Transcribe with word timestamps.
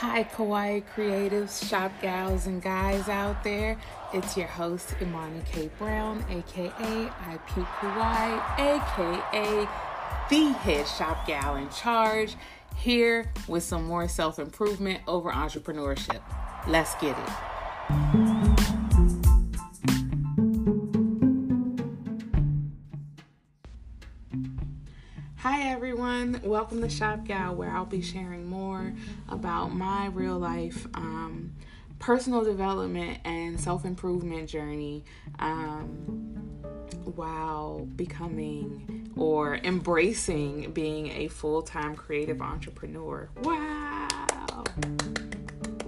Hi, 0.00 0.24
Kawaii 0.24 0.82
creatives, 0.96 1.68
shop 1.68 1.92
gals, 2.00 2.46
and 2.46 2.62
guys 2.62 3.06
out 3.10 3.44
there. 3.44 3.76
It's 4.14 4.34
your 4.34 4.46
host, 4.46 4.94
Imani 5.02 5.42
K. 5.44 5.68
Brown, 5.78 6.24
aka 6.30 6.72
IQ 6.72 7.66
Kawaii, 7.66 8.40
aka 8.58 9.68
the 10.30 10.52
head 10.52 10.88
shop 10.88 11.26
gal 11.26 11.56
in 11.56 11.68
charge, 11.68 12.36
here 12.76 13.30
with 13.46 13.62
some 13.62 13.84
more 13.84 14.08
self 14.08 14.38
improvement 14.38 15.02
over 15.06 15.30
entrepreneurship. 15.30 16.22
Let's 16.66 16.94
get 16.94 17.14
it. 17.18 18.19
Welcome 26.70 26.88
to 26.88 26.94
Shop 26.94 27.24
Gal, 27.24 27.56
where 27.56 27.68
I'll 27.68 27.84
be 27.84 28.00
sharing 28.00 28.46
more 28.46 28.92
about 29.28 29.74
my 29.74 30.06
real 30.06 30.38
life 30.38 30.86
um, 30.94 31.52
personal 31.98 32.44
development 32.44 33.18
and 33.24 33.58
self 33.58 33.84
improvement 33.84 34.48
journey 34.48 35.04
um, 35.40 35.82
while 37.16 37.88
becoming 37.96 39.10
or 39.16 39.56
embracing 39.56 40.70
being 40.70 41.08
a 41.08 41.26
full 41.26 41.60
time 41.62 41.96
creative 41.96 42.40
entrepreneur. 42.40 43.28
Wow! 43.42 43.79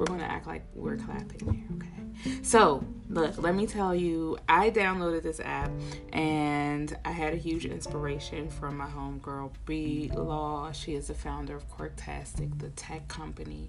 We're 0.03 0.07
going 0.07 0.19
to 0.19 0.27
act 0.27 0.49
like 0.49 0.65
we're 0.75 0.97
clapping 0.97 1.55
here, 1.55 1.65
okay? 1.77 2.43
So, 2.43 2.85
look, 3.09 3.41
let 3.41 3.55
me 3.55 3.69
tell 3.69 3.95
you, 3.95 4.37
I 4.49 4.69
downloaded 4.69 5.23
this 5.23 5.39
app 5.39 5.71
and 6.13 6.99
I 7.05 7.13
had 7.13 7.35
a 7.35 7.37
huge 7.37 7.67
inspiration 7.67 8.51
from 8.51 8.79
my 8.79 8.87
homegirl, 8.87 9.53
Brie 9.65 10.11
Law. 10.13 10.73
She 10.73 10.95
is 10.95 11.07
the 11.07 11.15
founder 11.15 11.55
of 11.55 11.71
Quirktastic, 11.71 12.59
the 12.59 12.71
tech 12.71 13.07
company, 13.07 13.69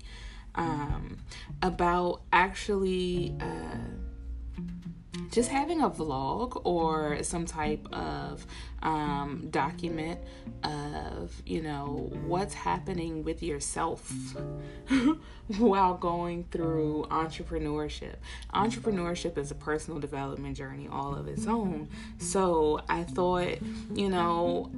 um, 0.56 1.18
about 1.62 2.24
actually. 2.34 3.36
Uh, 3.40 4.64
just 5.30 5.50
having 5.50 5.82
a 5.82 5.90
vlog 5.90 6.60
or 6.64 7.22
some 7.24 7.46
type 7.46 7.88
of 7.94 8.46
um, 8.82 9.48
document 9.52 10.20
of 10.64 11.42
you 11.46 11.62
know 11.62 12.12
what's 12.26 12.54
happening 12.54 13.24
with 13.24 13.44
yourself 13.44 14.12
while 15.58 15.96
going 15.96 16.46
through 16.52 17.06
entrepreneurship. 17.12 18.16
Entrepreneurship 18.54 19.38
is 19.38 19.52
a 19.52 19.56
personal 19.56 20.00
development 20.00 20.58
journey 20.58 20.88
all 20.92 21.16
of 21.16 21.28
its 21.28 21.48
own. 21.48 21.90
So 22.18 22.82
i 22.90 23.04
thought 23.04 23.58
you 23.94 24.10
know 24.10 24.72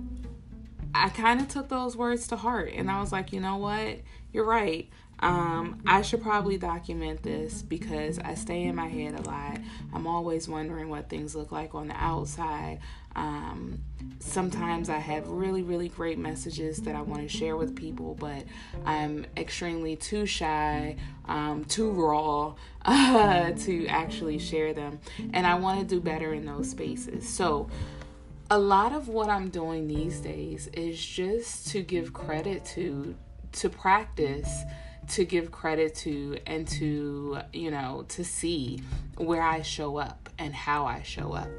i 0.94 1.10
kind 1.10 1.40
of 1.42 1.48
took 1.48 1.70
those 1.70 1.96
words 1.98 2.28
to 2.28 2.36
heart 2.36 2.72
and 2.74 2.90
i 2.90 3.00
was 3.00 3.12
like 3.12 3.32
you 3.32 3.40
know 3.40 3.58
what? 3.58 4.00
You're 4.34 4.46
right 4.46 4.90
um, 5.26 5.82
I 5.88 6.04
should 6.04 6.22
probably 6.22 6.56
document 6.56 7.24
this 7.24 7.64
because 7.64 8.20
I 8.20 8.36
stay 8.36 8.62
in 8.62 8.76
my 8.76 8.88
head 8.88 9.20
a 9.20 9.24
lot. 9.24 9.58
I'm 9.92 10.06
always 10.06 10.48
wondering 10.48 10.88
what 10.88 11.10
things 11.10 11.36
look 11.36 11.52
like 11.52 11.74
on 11.74 11.88
the 11.88 11.96
outside. 11.96 12.78
Um, 13.16 13.80
sometimes 14.20 14.88
I 14.88 15.00
have 15.00 15.28
really, 15.28 15.64
really 15.64 15.90
great 15.90 16.20
messages 16.20 16.78
that 16.84 16.96
I 16.96 17.02
want 17.02 17.24
to 17.24 17.28
share 17.28 17.58
with 17.58 17.76
people, 17.76 18.14
but 18.20 18.44
I'm 18.86 19.26
extremely 19.36 19.96
too 19.96 20.28
shy, 20.28 20.96
um, 21.28 21.66
too 21.66 21.90
raw 21.90 22.54
uh, 22.84 23.52
to 23.62 23.88
actually 23.88 24.38
share 24.38 24.76
them. 24.76 25.00
And 25.34 25.48
I 25.48 25.56
want 25.56 25.80
to 25.80 25.88
do 25.88 26.00
better 26.00 26.36
in 26.36 26.46
those 26.46 26.70
spaces. 26.70 27.28
So, 27.28 27.68
a 28.52 28.60
lot 28.60 28.94
of 28.94 29.08
what 29.08 29.28
I'm 29.28 29.50
doing 29.50 29.88
these 29.88 30.20
days 30.20 30.68
is 30.68 31.04
just 31.04 31.70
to 31.70 31.82
give 31.82 32.14
credit 32.14 32.64
to 32.76 33.16
to 33.54 33.70
practice 33.70 34.66
to 35.10 35.26
give 35.26 35.52
credit 35.52 35.96
to 35.96 36.38
and 36.46 36.68
to 36.68 37.40
you 37.54 37.72
know 37.72 38.06
to 38.10 38.24
see 38.24 38.80
where 39.18 39.42
i 39.42 39.62
show 39.62 39.98
up 39.98 40.30
and 40.38 40.54
how 40.54 40.86
i 40.86 41.02
show 41.02 41.34
up 41.34 41.50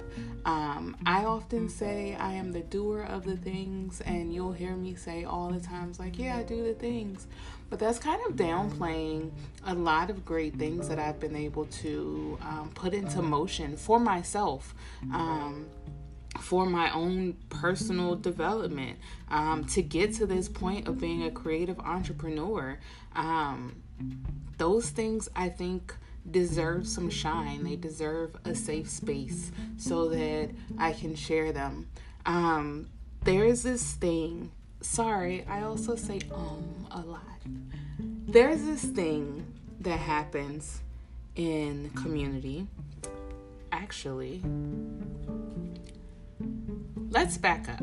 um, 0.44 0.96
i 1.06 1.24
often 1.24 1.68
say 1.68 2.14
i 2.16 2.32
am 2.32 2.52
the 2.52 2.60
doer 2.60 3.02
of 3.02 3.24
the 3.24 3.36
things 3.36 4.00
and 4.02 4.32
you'll 4.34 4.52
hear 4.52 4.76
me 4.76 4.94
say 4.94 5.24
all 5.24 5.50
the 5.50 5.60
times 5.60 5.98
like 5.98 6.18
yeah 6.18 6.36
i 6.36 6.42
do 6.42 6.62
the 6.64 6.74
things 6.74 7.26
but 7.70 7.78
that's 7.78 7.98
kind 7.98 8.20
of 8.28 8.36
downplaying 8.36 9.30
a 9.66 9.74
lot 9.74 10.10
of 10.10 10.24
great 10.24 10.54
things 10.56 10.88
that 10.88 10.98
i've 10.98 11.18
been 11.18 11.36
able 11.36 11.64
to 11.66 12.38
um, 12.42 12.70
put 12.74 12.92
into 12.92 13.22
motion 13.22 13.76
for 13.76 13.98
myself 13.98 14.74
um, 15.12 15.66
for 16.40 16.66
my 16.66 16.92
own 16.92 17.34
personal 17.48 18.14
development 18.14 18.98
um, 19.30 19.64
to 19.64 19.82
get 19.82 20.14
to 20.14 20.26
this 20.26 20.48
point 20.48 20.88
of 20.88 21.00
being 21.00 21.24
a 21.24 21.30
creative 21.30 21.78
entrepreneur. 21.80 22.78
Um, 23.16 23.82
those 24.58 24.90
things 24.90 25.28
I 25.34 25.48
think 25.48 25.94
deserve 26.30 26.86
some 26.86 27.10
shine. 27.10 27.64
They 27.64 27.76
deserve 27.76 28.36
a 28.44 28.54
safe 28.54 28.88
space 28.88 29.50
so 29.76 30.08
that 30.10 30.50
I 30.78 30.92
can 30.92 31.14
share 31.14 31.52
them. 31.52 31.88
Um, 32.24 32.88
there's 33.24 33.62
this 33.62 33.92
thing, 33.94 34.52
sorry, 34.80 35.44
I 35.48 35.62
also 35.62 35.96
say 35.96 36.20
um 36.32 36.86
a 36.90 37.00
lot. 37.00 37.22
There's 38.28 38.62
this 38.62 38.84
thing 38.84 39.46
that 39.80 39.98
happens 39.98 40.80
in 41.36 41.90
community. 41.94 42.66
Actually, 43.72 44.42
Let's 47.16 47.38
back 47.38 47.68
up. 47.68 47.82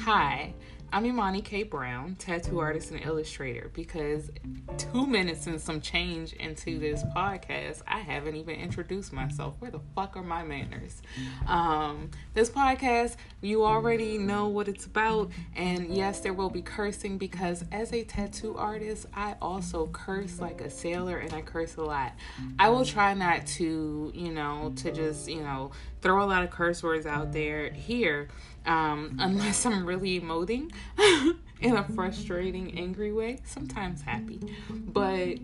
Hi, 0.00 0.52
I'm 0.94 1.04
Imani 1.06 1.42
K. 1.42 1.64
Brown, 1.64 2.14
tattoo 2.20 2.60
artist 2.60 2.92
and 2.92 3.00
illustrator, 3.00 3.68
because 3.74 4.30
two 4.78 5.08
minutes 5.08 5.48
and 5.48 5.60
some 5.60 5.80
change 5.80 6.34
into 6.34 6.78
this 6.78 7.02
podcast, 7.16 7.82
I 7.88 7.98
haven't 7.98 8.36
even 8.36 8.54
introduced 8.54 9.12
myself. 9.12 9.56
Where 9.58 9.72
the 9.72 9.80
fuck 9.96 10.16
are 10.16 10.22
my 10.22 10.44
manners? 10.44 11.02
Um, 11.48 12.12
this 12.34 12.48
podcast, 12.48 13.16
you 13.40 13.64
already 13.64 14.18
know 14.18 14.46
what 14.46 14.68
it's 14.68 14.86
about, 14.86 15.32
and 15.56 15.92
yes, 15.92 16.20
there 16.20 16.32
will 16.32 16.48
be 16.48 16.62
cursing 16.62 17.18
because 17.18 17.64
as 17.72 17.92
a 17.92 18.04
tattoo 18.04 18.56
artist, 18.56 19.06
I 19.12 19.34
also 19.42 19.88
curse 19.88 20.38
like 20.38 20.60
a 20.60 20.70
sailor 20.70 21.18
and 21.18 21.32
I 21.32 21.40
curse 21.40 21.74
a 21.74 21.82
lot. 21.82 22.12
I 22.56 22.68
will 22.68 22.84
try 22.84 23.14
not 23.14 23.46
to, 23.46 24.12
you 24.14 24.30
know, 24.30 24.72
to 24.76 24.92
just, 24.92 25.28
you 25.28 25.42
know, 25.42 25.72
throw 26.02 26.22
a 26.22 26.26
lot 26.26 26.44
of 26.44 26.50
curse 26.50 26.84
words 26.84 27.04
out 27.04 27.32
there 27.32 27.72
here 27.72 28.28
um, 28.66 29.16
unless 29.18 29.66
I'm 29.66 29.84
really 29.84 30.20
emoting 30.20 30.72
in 31.60 31.76
a 31.76 31.84
frustrating, 31.94 32.78
angry 32.78 33.12
way, 33.12 33.40
sometimes 33.44 34.02
happy. 34.02 34.40
But 34.70 35.40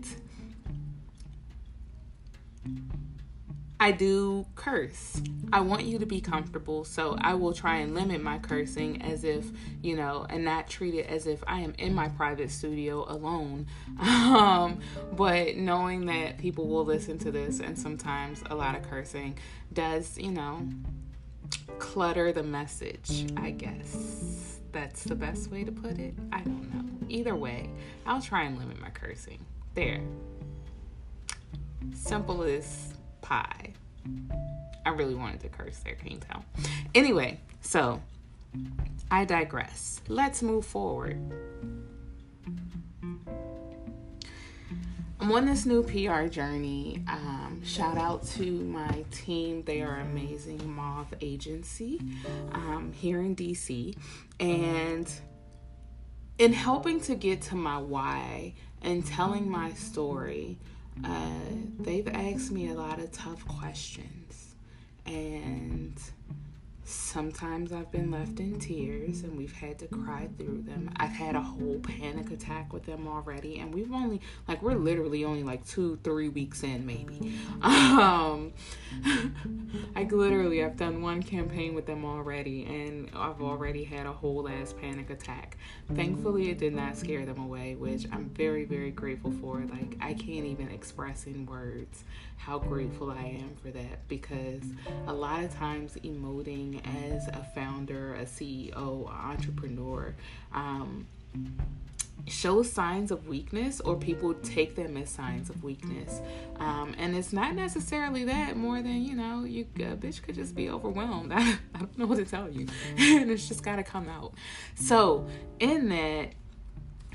I 3.81 3.91
do 3.91 4.45
curse. 4.53 5.19
I 5.51 5.61
want 5.61 5.85
you 5.85 5.97
to 5.97 6.05
be 6.05 6.21
comfortable, 6.21 6.83
so 6.83 7.17
I 7.19 7.33
will 7.33 7.51
try 7.51 7.77
and 7.77 7.95
limit 7.95 8.21
my 8.21 8.37
cursing 8.37 9.01
as 9.01 9.23
if, 9.23 9.47
you 9.81 9.95
know, 9.95 10.27
and 10.29 10.45
not 10.45 10.69
treat 10.69 10.93
it 10.93 11.07
as 11.07 11.25
if 11.25 11.43
I 11.47 11.61
am 11.61 11.73
in 11.79 11.95
my 11.95 12.07
private 12.09 12.51
studio 12.51 13.05
alone. 13.07 13.67
Um, 14.31 14.79
but 15.13 15.57
knowing 15.57 16.05
that 16.05 16.37
people 16.37 16.67
will 16.67 16.85
listen 16.85 17.17
to 17.19 17.31
this 17.31 17.59
and 17.59 17.77
sometimes 17.77 18.41
a 18.49 18.55
lot 18.55 18.75
of 18.75 18.83
cursing 18.89 19.37
does, 19.73 20.17
you 20.17 20.31
know, 20.31 20.67
clutter 21.81 22.31
the 22.31 22.43
message, 22.43 23.25
I 23.35 23.49
guess. 23.49 24.59
That's 24.71 25.03
the 25.03 25.15
best 25.15 25.49
way 25.49 25.63
to 25.63 25.71
put 25.71 25.97
it. 25.97 26.13
I 26.31 26.41
don't 26.41 26.71
know. 26.73 26.85
Either 27.09 27.35
way, 27.35 27.71
I'll 28.05 28.21
try 28.21 28.43
and 28.43 28.57
limit 28.59 28.79
my 28.79 28.91
cursing. 28.91 29.39
There. 29.73 29.99
Simple 31.95 32.43
as 32.43 32.93
pie. 33.21 33.73
I 34.85 34.89
really 34.89 35.15
wanted 35.15 35.39
to 35.41 35.49
curse 35.49 35.79
there, 35.79 35.95
can 35.95 36.11
you 36.11 36.19
tell? 36.19 36.45
Anyway, 36.93 37.39
so 37.61 37.99
I 39.09 39.25
digress. 39.25 40.01
Let's 40.07 40.43
move 40.43 40.65
forward. 40.65 41.19
I'm 45.19 45.31
on 45.31 45.47
this 45.47 45.65
new 45.65 45.81
PR 45.81 46.27
journey. 46.27 47.03
Um, 47.07 47.50
shout 47.71 47.97
out 47.97 48.25
to 48.27 48.51
my 48.51 49.05
team. 49.11 49.63
They 49.63 49.81
are 49.81 49.99
amazing, 50.01 50.75
Moth 50.75 51.13
Agency 51.21 52.01
um, 52.51 52.91
here 52.93 53.21
in 53.21 53.33
DC. 53.33 53.95
And 54.41 55.09
in 56.37 56.51
helping 56.51 56.99
to 57.01 57.15
get 57.15 57.41
to 57.43 57.55
my 57.55 57.77
why 57.77 58.55
and 58.81 59.05
telling 59.05 59.49
my 59.49 59.71
story, 59.73 60.57
uh, 61.05 61.29
they've 61.79 62.09
asked 62.09 62.51
me 62.51 62.71
a 62.71 62.73
lot 62.73 62.99
of 62.99 63.09
tough 63.13 63.47
questions. 63.47 64.55
And 65.05 65.97
Sometimes 66.83 67.71
I've 67.71 67.91
been 67.91 68.09
left 68.09 68.39
in 68.39 68.59
tears 68.59 69.21
and 69.21 69.37
we've 69.37 69.53
had 69.53 69.77
to 69.79 69.87
cry 69.87 70.27
through 70.37 70.63
them. 70.63 70.89
I've 70.97 71.11
had 71.11 71.35
a 71.35 71.41
whole 71.41 71.79
panic 71.79 72.31
attack 72.31 72.73
with 72.73 72.85
them 72.85 73.07
already, 73.07 73.59
and 73.59 73.73
we've 73.73 73.91
only, 73.91 74.19
like, 74.47 74.61
we're 74.61 74.75
literally 74.75 75.23
only 75.23 75.43
like 75.43 75.65
two, 75.65 75.99
three 76.03 76.29
weeks 76.29 76.63
in, 76.63 76.85
maybe. 76.85 77.37
Um, 77.61 78.53
like, 79.95 80.11
literally, 80.11 80.63
I've 80.63 80.75
done 80.75 81.01
one 81.01 81.21
campaign 81.21 81.75
with 81.75 81.85
them 81.85 82.03
already, 82.03 82.65
and 82.65 83.09
I've 83.13 83.41
already 83.41 83.83
had 83.83 84.07
a 84.07 84.11
whole 84.11 84.49
ass 84.49 84.73
panic 84.73 85.09
attack. 85.11 85.57
Thankfully, 85.93 86.49
it 86.49 86.57
did 86.57 86.73
not 86.73 86.97
scare 86.97 87.25
them 87.25 87.37
away, 87.37 87.75
which 87.75 88.05
I'm 88.11 88.29
very, 88.29 88.65
very 88.65 88.91
grateful 88.91 89.31
for. 89.31 89.63
Like, 89.69 89.95
I 90.01 90.13
can't 90.13 90.45
even 90.45 90.69
express 90.69 91.25
in 91.25 91.45
words 91.45 92.03
how 92.45 92.57
grateful 92.57 93.11
I 93.11 93.23
am 93.39 93.55
for 93.61 93.69
that 93.71 94.07
because 94.07 94.63
a 95.07 95.13
lot 95.13 95.43
of 95.43 95.53
times 95.55 95.95
emoting 96.03 96.81
as 97.13 97.27
a 97.27 97.45
founder, 97.53 98.15
a 98.15 98.23
CEO, 98.23 99.07
entrepreneur, 99.09 100.15
um, 100.53 101.07
shows 102.27 102.71
signs 102.71 103.11
of 103.11 103.27
weakness 103.27 103.79
or 103.81 103.95
people 103.95 104.33
take 104.35 104.75
them 104.75 104.97
as 104.97 105.09
signs 105.09 105.49
of 105.49 105.63
weakness. 105.63 106.21
Um, 106.57 106.95
and 106.97 107.15
it's 107.15 107.33
not 107.33 107.55
necessarily 107.55 108.25
that 108.25 108.57
more 108.57 108.81
than 108.81 109.03
you 109.03 109.15
know 109.15 109.43
you 109.43 109.65
a 109.77 109.95
bitch 109.95 110.21
could 110.21 110.35
just 110.35 110.55
be 110.55 110.69
overwhelmed. 110.69 111.31
I, 111.33 111.41
I 111.75 111.79
don't 111.79 111.97
know 111.97 112.05
what 112.05 112.17
to 112.17 112.25
tell 112.25 112.49
you. 112.49 112.67
And 112.97 113.29
it's 113.29 113.47
just 113.47 113.63
got 113.63 113.75
to 113.75 113.83
come 113.83 114.09
out. 114.09 114.33
So 114.75 115.27
in 115.59 115.89
that 115.89 116.33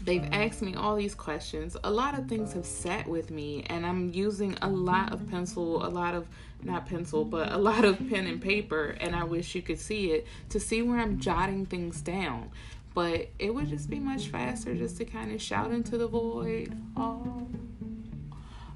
They've 0.07 0.29
asked 0.31 0.63
me 0.63 0.77
all 0.77 0.95
these 0.95 1.17
questions. 1.17 1.77
A 1.83 1.91
lot 1.91 2.17
of 2.17 2.29
things 2.29 2.53
have 2.53 2.65
sat 2.65 3.09
with 3.09 3.33
me, 3.33 3.65
and 3.69 3.85
I'm 3.85 4.15
using 4.15 4.57
a 4.63 4.69
lot 4.69 5.13
of 5.13 5.29
pencil, 5.29 5.85
a 5.85 5.91
lot 5.91 6.15
of 6.15 6.29
not 6.63 6.87
pencil, 6.87 7.25
but 7.25 7.51
a 7.51 7.59
lot 7.59 7.85
of 7.85 7.99
pen 8.09 8.29
and 8.29 8.41
paper, 8.41 8.97
and 9.01 9.17
I 9.17 9.25
wish 9.25 9.57
you 9.57 9.63
could 9.63 9.81
see 9.81 10.13
it 10.13 10.29
to 10.51 10.61
see 10.61 10.81
where 10.81 11.01
I'm 11.01 11.19
jotting 11.19 11.67
things 11.67 12.01
down. 12.01 12.51
But 12.95 13.31
it 13.41 13.53
would 13.53 13.69
just 13.69 13.91
be 13.91 13.99
much 13.99 14.29
faster 14.29 14.77
just 14.77 14.97
to 14.99 15.05
kind 15.05 15.33
of 15.33 15.43
shout 15.43 15.73
into 15.73 15.99
the 15.99 16.07
void 16.07 16.81
oh, 16.97 17.49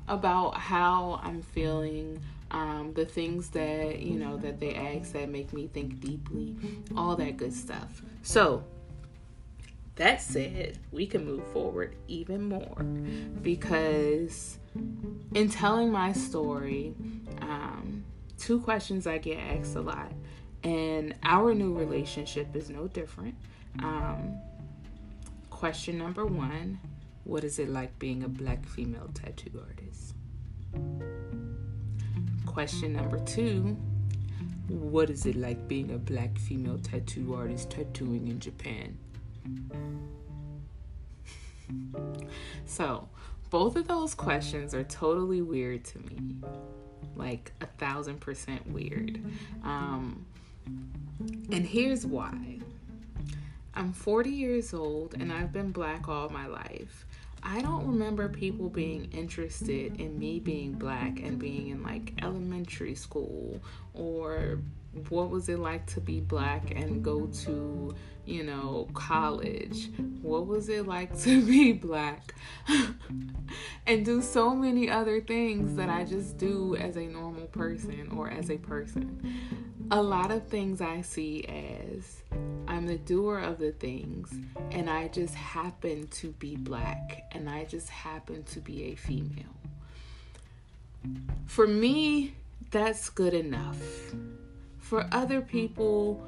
about 0.09 0.57
how 0.57 1.21
I'm 1.23 1.43
feeling, 1.43 2.21
um, 2.51 2.93
the 2.95 3.07
things 3.07 3.51
that 3.51 4.01
you 4.01 4.19
know 4.19 4.37
that 4.39 4.59
they 4.59 4.75
ask 4.75 5.13
that 5.13 5.29
make 5.29 5.53
me 5.53 5.69
think 5.69 6.01
deeply, 6.01 6.57
all 6.97 7.15
that 7.15 7.37
good 7.37 7.53
stuff. 7.53 8.03
So 8.23 8.65
that 10.01 10.23
said, 10.23 10.79
we 10.93 11.07
can 11.07 11.27
move 11.27 11.47
forward 11.49 11.95
even 12.09 12.49
more 12.49 12.83
because 13.43 14.59
in 15.35 15.51
telling 15.51 15.93
my 15.93 16.15
story, 16.15 16.95
um, 17.43 18.03
two 18.39 18.61
questions 18.61 19.07
I 19.07 19.19
get 19.19 19.37
asked 19.37 19.77
a 19.77 19.83
lot, 19.83 20.11
and 20.65 21.15
our 21.23 21.53
new 21.55 21.77
relationship 21.77 22.57
is 22.57 22.71
no 22.71 22.89
different. 22.89 23.35
Um, 23.81 24.39
question 25.51 25.99
number 25.99 26.25
one 26.25 26.81
What 27.25 27.45
is 27.45 27.59
it 27.59 27.69
like 27.69 27.99
being 27.99 28.25
a 28.25 28.29
black 28.29 28.65
female 28.65 29.11
tattoo 29.13 29.63
artist? 29.69 30.15
Question 32.47 32.95
number 32.95 33.19
two 33.19 33.77
What 34.67 35.11
is 35.11 35.27
it 35.27 35.37
like 35.37 35.69
being 35.69 35.91
a 35.91 35.99
black 35.99 36.39
female 36.39 36.79
tattoo 36.79 37.35
artist 37.35 37.71
tattooing 37.71 38.29
in 38.29 38.41
Japan? 38.41 38.97
so, 42.67 43.09
both 43.51 43.77
of 43.77 43.89
those 43.89 44.15
questions 44.15 44.75
are 44.75 44.85
totally 44.85 45.43
weird 45.43 45.85
to 45.87 45.99
me. 45.99 46.37
Like 47.17 47.53
a 47.61 47.67
thousand 47.67 48.21
percent 48.21 48.67
weird. 48.71 49.21
Um, 49.65 50.25
and 51.51 51.67
here's 51.67 52.07
why 52.07 52.59
I'm 53.75 53.93
40 53.93 54.31
years 54.31 54.75
old 54.75 55.15
and 55.15 55.33
I've 55.33 55.53
been 55.53 55.71
black 55.71 56.09
all 56.09 56.29
my 56.29 56.47
life. 56.47 57.07
I 57.43 57.63
don't 57.63 57.87
remember 57.87 58.29
people 58.29 58.69
being 58.69 59.09
interested 59.13 59.99
in 60.01 60.19
me 60.19 60.41
being 60.41 60.73
black 60.73 61.21
and 61.21 61.39
being 61.39 61.69
in 61.69 61.83
like 61.83 62.13
elementary 62.23 62.95
school 62.95 63.61
or 63.95 64.59
what 65.09 65.31
was 65.31 65.49
it 65.49 65.59
like 65.59 65.87
to 65.87 66.01
be 66.01 66.21
black 66.21 66.73
and 66.75 67.03
go 67.03 67.27
to, 67.45 67.90
you 68.31 68.45
know, 68.45 68.89
college? 68.95 69.91
What 70.23 70.47
was 70.47 70.69
it 70.69 70.87
like 70.87 71.19
to 71.23 71.45
be 71.45 71.73
black 71.73 72.35
and 73.87 74.05
do 74.05 74.23
so 74.23 74.55
many 74.55 74.89
other 74.89 75.21
things 75.21 75.77
that 75.77 75.89
I 75.89 76.05
just 76.05 76.39
do 76.39 76.77
as 76.77 76.97
a 76.97 77.07
normal 77.07 77.47
person 77.47 78.11
or 78.17 78.31
as 78.31 78.51
a 78.51 78.57
person? 78.57 79.23
A 79.91 80.01
lot 80.01 80.31
of 80.31 80.47
things 80.47 80.81
I 80.81 81.01
see 81.01 81.45
as 81.45 82.23
I'm 82.69 82.87
the 82.87 82.99
doer 82.99 83.41
of 83.41 83.59
the 83.59 83.73
things 83.73 84.33
and 84.71 84.89
I 84.89 85.09
just 85.09 85.35
happen 85.35 86.07
to 86.07 86.29
be 86.33 86.55
black 86.55 87.25
and 87.33 87.51
I 87.51 87.65
just 87.65 87.89
happen 87.89 88.45
to 88.45 88.61
be 88.61 88.93
a 88.93 88.95
female. 88.95 89.57
For 91.47 91.67
me, 91.67 92.35
that's 92.71 93.09
good 93.09 93.35
enough 93.35 93.81
for 94.79 95.09
other 95.13 95.41
people 95.41 96.25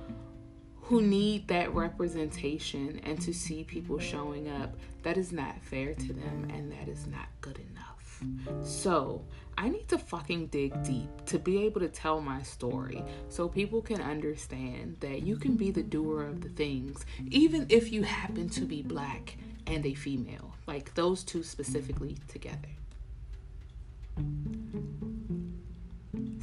who 0.93 1.00
need 1.00 1.49
that 1.49 1.75
representation 1.75 3.00
and 3.05 3.19
to 3.19 3.33
see 3.33 3.65
people 3.65 3.99
showing 3.99 4.50
up, 4.50 4.77
that 5.03 5.17
is 5.17 5.33
not 5.33 5.59
fair 5.62 5.94
to 5.94 6.12
them 6.12 6.47
and 6.53 6.71
that 6.71 6.87
is 6.87 7.06
not 7.06 7.29
good 7.41 7.59
enough. 7.71 8.23
So, 8.62 9.25
I 9.56 9.71
need 9.71 9.89
to 9.89 9.97
fucking 9.97 10.49
dig 10.49 10.83
deep 10.85 11.09
to 11.25 11.39
be 11.39 11.65
able 11.65 11.81
to 11.81 11.89
tell 11.89 12.21
my 12.21 12.43
story 12.43 13.03
so 13.31 13.49
people 13.49 13.81
can 13.81 14.03
understand 14.03 14.99
that 15.00 15.23
you 15.23 15.37
can 15.37 15.55
be 15.56 15.71
the 15.71 15.83
doer 15.83 16.25
of 16.25 16.43
the 16.43 16.50
things, 16.50 17.06
even 17.31 17.65
if 17.71 17.91
you 17.91 18.03
happen 18.03 18.50
to 18.50 18.67
be 18.67 18.83
black 18.83 19.39
and 19.67 19.87
a 19.87 19.94
female, 19.94 20.53
like 20.67 20.93
those 20.93 21.25
two 21.25 21.43
specifically 21.43 22.19
together. 22.29 22.69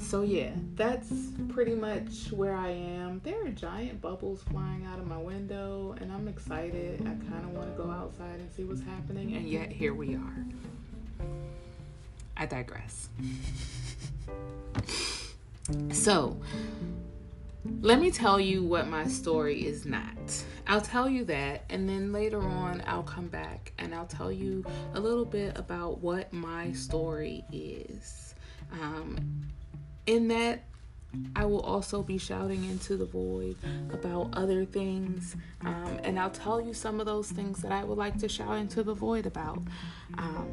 So 0.09 0.23
yeah, 0.23 0.49
that's 0.73 1.13
pretty 1.49 1.75
much 1.75 2.31
where 2.31 2.55
I 2.55 2.69
am. 2.69 3.21
There 3.23 3.45
are 3.45 3.49
giant 3.49 4.01
bubbles 4.01 4.41
flying 4.41 4.83
out 4.87 4.97
of 4.97 5.05
my 5.05 5.19
window, 5.19 5.95
and 6.01 6.11
I'm 6.11 6.27
excited. 6.27 7.01
I 7.01 7.13
kind 7.31 7.45
of 7.45 7.51
want 7.51 7.77
to 7.77 7.83
go 7.83 7.91
outside 7.91 8.39
and 8.39 8.51
see 8.51 8.63
what's 8.63 8.81
happening, 8.81 9.35
and 9.35 9.47
yet 9.47 9.71
here 9.71 9.93
we 9.93 10.15
are. 10.15 10.45
I 12.35 12.47
digress. 12.47 13.09
so, 15.91 16.41
let 17.79 17.99
me 17.99 18.09
tell 18.09 18.39
you 18.39 18.63
what 18.63 18.87
my 18.87 19.05
story 19.05 19.63
is 19.63 19.85
not. 19.85 20.43
I'll 20.65 20.81
tell 20.81 21.07
you 21.07 21.23
that, 21.25 21.65
and 21.69 21.87
then 21.87 22.11
later 22.11 22.41
on, 22.41 22.81
I'll 22.87 23.03
come 23.03 23.27
back 23.27 23.73
and 23.77 23.93
I'll 23.93 24.07
tell 24.07 24.31
you 24.31 24.65
a 24.95 24.99
little 24.99 25.23
bit 25.23 25.55
about 25.55 25.99
what 25.99 26.33
my 26.33 26.71
story 26.71 27.45
is. 27.51 28.33
Um, 28.71 29.49
in 30.09 30.27
that 30.29 30.63
I 31.35 31.45
will 31.45 31.61
also 31.61 32.01
be 32.01 32.17
shouting 32.17 32.65
into 32.65 32.97
the 32.97 33.05
void 33.05 33.55
about 33.93 34.29
other 34.33 34.65
things. 34.65 35.35
Um, 35.61 35.99
and 36.03 36.19
I'll 36.19 36.31
tell 36.31 36.59
you 36.59 36.73
some 36.73 36.99
of 36.99 37.05
those 37.05 37.29
things 37.29 37.61
that 37.61 37.71
I 37.71 37.83
would 37.83 37.97
like 37.97 38.17
to 38.19 38.27
shout 38.29 38.57
into 38.57 38.81
the 38.81 38.93
void 38.93 39.27
about. 39.27 39.61
Um, 40.17 40.49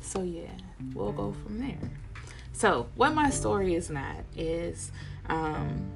so, 0.00 0.22
yeah, 0.22 0.50
we'll 0.92 1.12
go 1.12 1.32
from 1.32 1.58
there. 1.58 1.90
So, 2.52 2.86
what 2.94 3.14
my 3.14 3.30
story 3.30 3.74
is 3.74 3.90
not 3.90 4.24
is 4.36 4.92
um, 5.28 5.90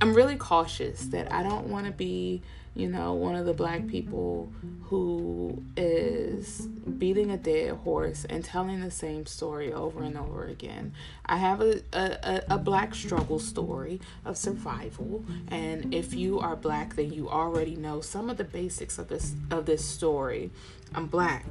I'm 0.00 0.14
really 0.14 0.36
cautious 0.36 1.06
that 1.06 1.32
I 1.32 1.42
don't 1.42 1.68
want 1.68 1.86
to 1.86 1.92
be 1.92 2.42
you 2.74 2.88
know, 2.88 3.12
one 3.12 3.36
of 3.36 3.44
the 3.44 3.52
black 3.52 3.86
people 3.86 4.50
who 4.84 5.62
is 5.76 6.66
beating 6.98 7.30
a 7.30 7.36
dead 7.36 7.72
horse 7.76 8.24
and 8.24 8.42
telling 8.42 8.80
the 8.80 8.90
same 8.90 9.26
story 9.26 9.72
over 9.72 10.02
and 10.02 10.16
over 10.16 10.46
again. 10.46 10.94
I 11.26 11.36
have 11.36 11.60
a, 11.60 11.82
a, 11.92 12.42
a 12.48 12.58
black 12.58 12.94
struggle 12.94 13.38
story 13.38 14.00
of 14.24 14.38
survival, 14.38 15.22
and 15.48 15.92
if 15.94 16.14
you 16.14 16.40
are 16.40 16.56
black, 16.56 16.96
then 16.96 17.12
you 17.12 17.28
already 17.28 17.76
know 17.76 18.00
some 18.00 18.30
of 18.30 18.38
the 18.38 18.44
basics 18.44 18.98
of 18.98 19.08
this 19.08 19.34
of 19.50 19.66
this 19.66 19.84
story. 19.84 20.50
I'm 20.94 21.06
black. 21.06 21.44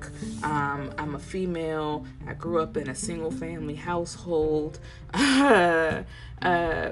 Um, 0.44 0.94
I'm 0.98 1.16
a 1.16 1.20
female. 1.20 2.06
I 2.28 2.34
grew 2.34 2.62
up 2.62 2.78
in 2.78 2.90
a 2.90 2.96
single 2.96 3.32
family 3.32 3.76
household. 3.76 4.80
uh, 5.14 6.04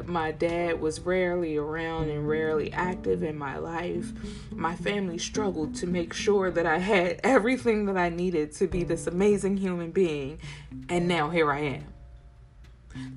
my 0.06 0.32
dad 0.32 0.82
was 0.82 1.00
rarely 1.00 1.58
around 1.58 2.10
and 2.10 2.28
rarely 2.28 2.74
active 2.74 3.24
in 3.24 3.38
my 3.38 3.58
life. 3.58 4.12
My 4.52 4.76
family 4.76 5.18
struggled 5.18 5.76
to 5.76 5.88
make 5.88 6.14
sure 6.14 6.50
that 6.50 6.66
I 6.66 6.80
had 6.80 7.20
everything 7.24 7.86
that 7.86 7.98
I 7.98 8.10
needed 8.10 8.54
to 8.54 8.68
be 8.68 8.84
this 8.84 9.06
amazing 9.06 9.58
human 9.58 9.92
being. 9.92 10.40
And 10.90 11.08
now 11.08 11.30
here 11.30 11.52
I 11.52 11.60
am. 11.60 11.86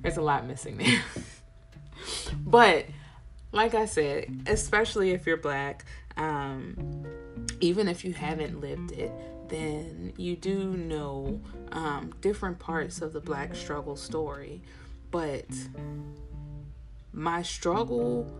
There's 0.01 0.17
a 0.17 0.21
lot 0.21 0.45
missing 0.45 0.77
there. 0.77 1.01
but 2.45 2.85
like 3.51 3.73
I 3.73 3.85
said, 3.85 4.43
especially 4.45 5.11
if 5.11 5.25
you're 5.25 5.37
black, 5.37 5.85
um, 6.17 7.05
even 7.59 7.87
if 7.87 8.03
you 8.03 8.13
haven't 8.13 8.59
lived 8.59 8.91
it, 8.91 9.11
then 9.47 10.13
you 10.17 10.35
do 10.35 10.75
know 10.77 11.41
um, 11.71 12.13
different 12.21 12.59
parts 12.59 13.01
of 13.01 13.13
the 13.13 13.19
black 13.19 13.55
struggle 13.55 13.95
story. 13.95 14.61
But 15.11 15.45
my 17.11 17.41
struggle 17.41 18.31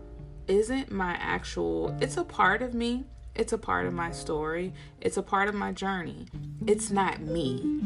isn't 0.48 0.90
my 0.90 1.14
actual, 1.20 1.96
it's 2.00 2.16
a 2.16 2.24
part 2.24 2.62
of 2.62 2.74
me. 2.74 3.04
It's 3.34 3.52
a 3.52 3.58
part 3.58 3.86
of 3.86 3.92
my 3.92 4.12
story. 4.12 4.72
It's 5.00 5.16
a 5.16 5.22
part 5.22 5.48
of 5.48 5.54
my 5.54 5.72
journey. 5.72 6.26
It's 6.66 6.90
not 6.90 7.20
me. 7.20 7.80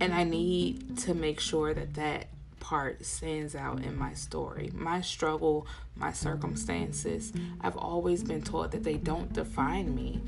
And 0.00 0.12
I 0.12 0.24
need 0.24 0.98
to 0.98 1.14
make 1.14 1.40
sure 1.40 1.72
that 1.74 1.94
that 1.94 2.28
part 2.66 3.04
stands 3.04 3.54
out 3.54 3.80
in 3.84 3.96
my 3.96 4.12
story. 4.12 4.72
My 4.74 5.00
struggle, 5.00 5.68
my 5.94 6.10
circumstances, 6.10 7.32
I've 7.60 7.76
always 7.76 8.24
been 8.24 8.42
taught 8.42 8.72
that 8.72 8.82
they 8.82 8.96
don't 8.96 9.32
define 9.32 9.94
me 9.94 10.20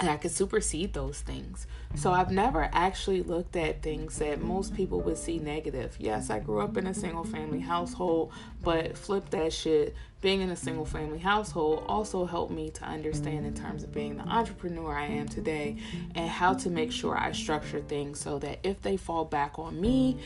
and 0.00 0.10
I 0.10 0.16
could 0.16 0.32
supersede 0.32 0.92
those 0.92 1.20
things. 1.20 1.68
So 1.94 2.10
I've 2.10 2.32
never 2.32 2.68
actually 2.72 3.22
looked 3.22 3.54
at 3.54 3.80
things 3.80 4.18
that 4.18 4.42
most 4.42 4.74
people 4.74 5.00
would 5.02 5.16
see 5.16 5.38
negative. 5.38 5.94
Yes, 6.00 6.30
I 6.30 6.40
grew 6.40 6.60
up 6.60 6.76
in 6.76 6.88
a 6.88 6.94
single 6.94 7.22
family 7.22 7.60
household, 7.60 8.32
but 8.64 8.98
flip 8.98 9.30
that 9.30 9.52
shit. 9.52 9.94
Being 10.20 10.40
in 10.40 10.50
a 10.50 10.56
single 10.56 10.84
family 10.84 11.18
household 11.18 11.84
also 11.86 12.26
helped 12.26 12.52
me 12.52 12.70
to 12.70 12.84
understand 12.84 13.46
in 13.46 13.54
terms 13.54 13.84
of 13.84 13.92
being 13.92 14.16
the 14.16 14.24
entrepreneur 14.24 14.92
I 14.92 15.06
am 15.06 15.28
today 15.28 15.76
and 16.16 16.28
how 16.28 16.54
to 16.54 16.70
make 16.70 16.90
sure 16.90 17.16
I 17.16 17.30
structure 17.30 17.80
things 17.80 18.18
so 18.18 18.40
that 18.40 18.58
if 18.64 18.82
they 18.82 18.96
fall 18.96 19.24
back 19.24 19.60
on 19.60 19.80
me, 19.80 20.18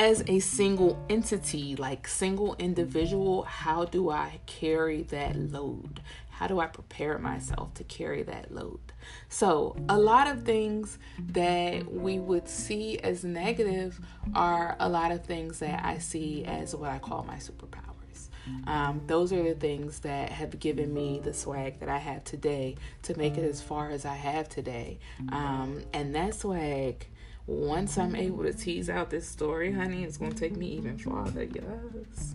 as 0.00 0.24
a 0.28 0.40
single 0.40 0.98
entity, 1.10 1.76
like 1.76 2.08
single 2.08 2.56
individual, 2.58 3.42
how 3.42 3.84
do 3.84 4.08
I 4.08 4.40
carry 4.46 5.02
that 5.02 5.36
load? 5.36 6.00
How 6.30 6.46
do 6.46 6.58
I 6.58 6.68
prepare 6.68 7.18
myself 7.18 7.74
to 7.74 7.84
carry 7.84 8.22
that 8.22 8.50
load? 8.50 8.80
So, 9.28 9.76
a 9.90 9.98
lot 9.98 10.26
of 10.26 10.44
things 10.44 10.96
that 11.32 11.92
we 11.92 12.18
would 12.18 12.48
see 12.48 12.98
as 13.00 13.24
negative 13.24 14.00
are 14.34 14.74
a 14.80 14.88
lot 14.88 15.12
of 15.12 15.26
things 15.26 15.58
that 15.58 15.84
I 15.84 15.98
see 15.98 16.46
as 16.46 16.74
what 16.74 16.90
I 16.90 16.98
call 16.98 17.22
my 17.24 17.36
superpowers. 17.36 18.30
Um, 18.66 19.02
those 19.06 19.34
are 19.34 19.42
the 19.42 19.54
things 19.54 20.00
that 20.00 20.30
have 20.30 20.58
given 20.58 20.94
me 20.94 21.20
the 21.22 21.34
swag 21.34 21.78
that 21.80 21.90
I 21.90 21.98
have 21.98 22.24
today 22.24 22.76
to 23.02 23.16
make 23.18 23.36
it 23.36 23.44
as 23.44 23.60
far 23.60 23.90
as 23.90 24.06
I 24.06 24.14
have 24.14 24.48
today. 24.48 24.98
Um, 25.30 25.82
and 25.92 26.14
that 26.14 26.34
swag 26.34 27.06
once 27.46 27.98
I'm 27.98 28.14
able 28.14 28.44
to 28.44 28.52
tease 28.52 28.88
out 28.88 29.10
this 29.10 29.26
story, 29.26 29.72
honey, 29.72 30.04
it's 30.04 30.16
going 30.16 30.32
to 30.32 30.38
take 30.38 30.56
me 30.56 30.68
even 30.68 30.98
farther. 30.98 31.44
Yes. 31.44 32.34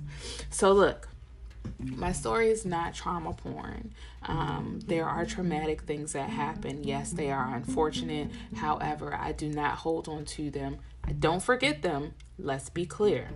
So, 0.49 0.71
look, 0.73 1.07
my 1.79 2.11
story 2.11 2.49
is 2.49 2.65
not 2.65 2.93
trauma 2.93 3.33
porn. 3.33 3.93
Um, 4.27 4.79
there 4.87 5.05
are 5.05 5.25
traumatic 5.25 5.83
things 5.83 6.13
that 6.13 6.29
happen. 6.29 6.83
Yes, 6.83 7.11
they 7.11 7.31
are 7.31 7.55
unfortunate. 7.55 8.29
However, 8.55 9.13
I 9.13 9.31
do 9.31 9.49
not 9.49 9.75
hold 9.75 10.07
on 10.07 10.25
to 10.25 10.49
them. 10.49 10.77
I 11.03 11.11
don't 11.11 11.41
forget 11.41 11.81
them. 11.81 12.13
Let's 12.39 12.69
be 12.69 12.85
clear. 12.85 13.29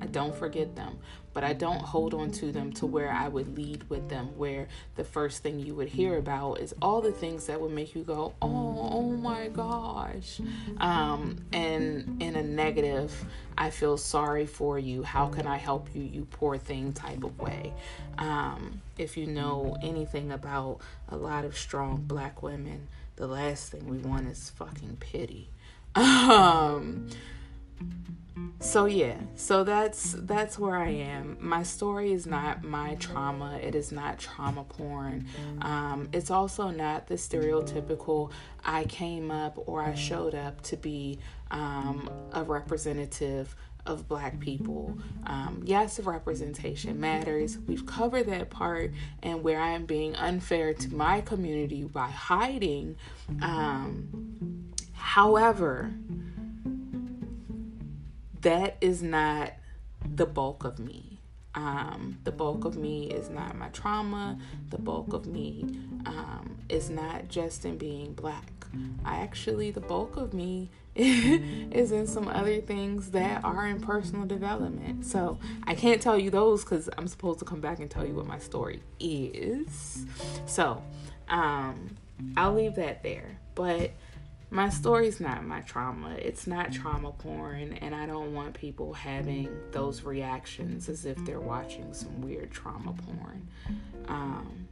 I 0.00 0.06
don't 0.06 0.34
forget 0.34 0.74
them 0.74 0.98
but 1.32 1.44
I 1.44 1.52
don't 1.52 1.80
hold 1.80 2.14
on 2.14 2.30
to 2.32 2.52
them 2.52 2.72
to 2.74 2.86
where 2.86 3.10
I 3.10 3.28
would 3.28 3.56
lead 3.56 3.88
with 3.88 4.08
them, 4.08 4.36
where 4.36 4.68
the 4.96 5.04
first 5.04 5.42
thing 5.42 5.58
you 5.58 5.74
would 5.74 5.88
hear 5.88 6.18
about 6.18 6.60
is 6.60 6.74
all 6.82 7.00
the 7.00 7.12
things 7.12 7.46
that 7.46 7.60
would 7.60 7.72
make 7.72 7.94
you 7.94 8.02
go, 8.02 8.34
oh, 8.42 8.88
oh 8.92 9.10
my 9.10 9.48
gosh. 9.48 10.40
Um, 10.78 11.36
and 11.52 12.22
in 12.22 12.36
a 12.36 12.42
negative, 12.42 13.12
I 13.56 13.70
feel 13.70 13.96
sorry 13.96 14.46
for 14.46 14.78
you. 14.78 15.02
How 15.02 15.26
can 15.26 15.46
I 15.46 15.56
help 15.56 15.88
you, 15.94 16.02
you 16.02 16.26
poor 16.26 16.58
thing 16.58 16.92
type 16.92 17.24
of 17.24 17.38
way. 17.38 17.72
Um, 18.18 18.80
if 18.98 19.16
you 19.16 19.26
know 19.26 19.76
anything 19.82 20.30
about 20.30 20.80
a 21.08 21.16
lot 21.16 21.44
of 21.44 21.56
strong 21.56 22.02
black 22.02 22.42
women, 22.42 22.88
the 23.16 23.26
last 23.26 23.70
thing 23.70 23.88
we 23.88 23.98
want 23.98 24.28
is 24.28 24.50
fucking 24.50 24.96
pity. 25.00 25.48
Um, 25.94 27.08
so 28.60 28.86
yeah. 28.86 29.16
So 29.34 29.64
that's 29.64 30.14
that's 30.20 30.58
where 30.58 30.76
i 30.76 30.88
am. 30.88 31.36
My 31.40 31.62
story 31.62 32.12
is 32.12 32.26
not 32.26 32.62
my 32.62 32.94
trauma. 32.94 33.58
It 33.62 33.74
is 33.74 33.92
not 33.92 34.18
trauma 34.18 34.64
porn. 34.64 35.26
Um, 35.60 36.08
it's 36.12 36.30
also 36.30 36.70
not 36.70 37.08
the 37.08 37.16
stereotypical 37.16 38.30
i 38.64 38.84
came 38.84 39.30
up 39.30 39.58
or 39.66 39.82
i 39.82 39.94
showed 39.94 40.34
up 40.34 40.60
to 40.62 40.76
be 40.76 41.18
um, 41.50 42.08
a 42.32 42.42
representative 42.44 43.54
of 43.84 44.08
black 44.08 44.38
people. 44.38 44.96
Um, 45.26 45.62
yes, 45.64 45.98
representation 46.00 47.00
matters. 47.00 47.58
We've 47.58 47.84
covered 47.84 48.26
that 48.26 48.50
part, 48.50 48.92
and 49.22 49.42
where 49.42 49.60
I 49.60 49.70
am 49.70 49.86
being 49.86 50.14
unfair 50.16 50.74
to 50.74 50.94
my 50.94 51.20
community 51.20 51.84
by 51.84 52.08
hiding. 52.08 52.96
Um, 53.40 54.72
however, 54.92 55.92
that 58.42 58.76
is 58.80 59.02
not 59.02 59.52
the 60.04 60.26
bulk 60.26 60.64
of 60.64 60.78
me. 60.78 61.18
Um, 61.54 62.18
the 62.24 62.32
bulk 62.32 62.64
of 62.64 62.76
me 62.76 63.10
is 63.10 63.28
not 63.28 63.56
my 63.56 63.68
trauma. 63.68 64.38
The 64.70 64.78
bulk 64.78 65.12
of 65.12 65.26
me 65.26 65.66
um, 66.06 66.58
is 66.68 66.88
not 66.88 67.28
just 67.28 67.64
in 67.64 67.76
being 67.78 68.14
black. 68.14 68.61
I 69.04 69.16
actually, 69.16 69.70
the 69.70 69.80
bulk 69.80 70.16
of 70.16 70.32
me 70.32 70.70
is 70.94 71.92
in 71.92 72.06
some 72.06 72.28
other 72.28 72.60
things 72.60 73.10
that 73.12 73.44
are 73.44 73.66
in 73.66 73.80
personal 73.80 74.26
development. 74.26 75.06
So 75.06 75.38
I 75.66 75.74
can't 75.74 76.02
tell 76.02 76.18
you 76.18 76.30
those 76.30 76.64
because 76.64 76.88
I'm 76.98 77.08
supposed 77.08 77.38
to 77.38 77.44
come 77.44 77.60
back 77.60 77.80
and 77.80 77.90
tell 77.90 78.06
you 78.06 78.14
what 78.14 78.26
my 78.26 78.38
story 78.38 78.82
is. 79.00 80.06
So 80.46 80.82
um, 81.28 81.96
I'll 82.36 82.54
leave 82.54 82.74
that 82.76 83.02
there. 83.02 83.38
But 83.54 83.92
my 84.52 84.68
story's 84.68 85.18
not 85.18 85.44
my 85.46 85.60
trauma. 85.60 86.14
It's 86.18 86.46
not 86.46 86.72
trauma 86.72 87.12
porn, 87.12 87.72
and 87.80 87.94
I 87.94 88.04
don't 88.04 88.34
want 88.34 88.52
people 88.52 88.92
having 88.92 89.48
those 89.70 90.02
reactions 90.02 90.90
as 90.90 91.06
if 91.06 91.16
they're 91.24 91.40
watching 91.40 91.94
some 91.94 92.20
weird 92.20 92.50
trauma 92.50 92.92
porn. 92.92 93.48
Um, 94.08 94.68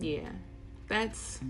yeah, 0.00 0.28
that's 0.88 1.40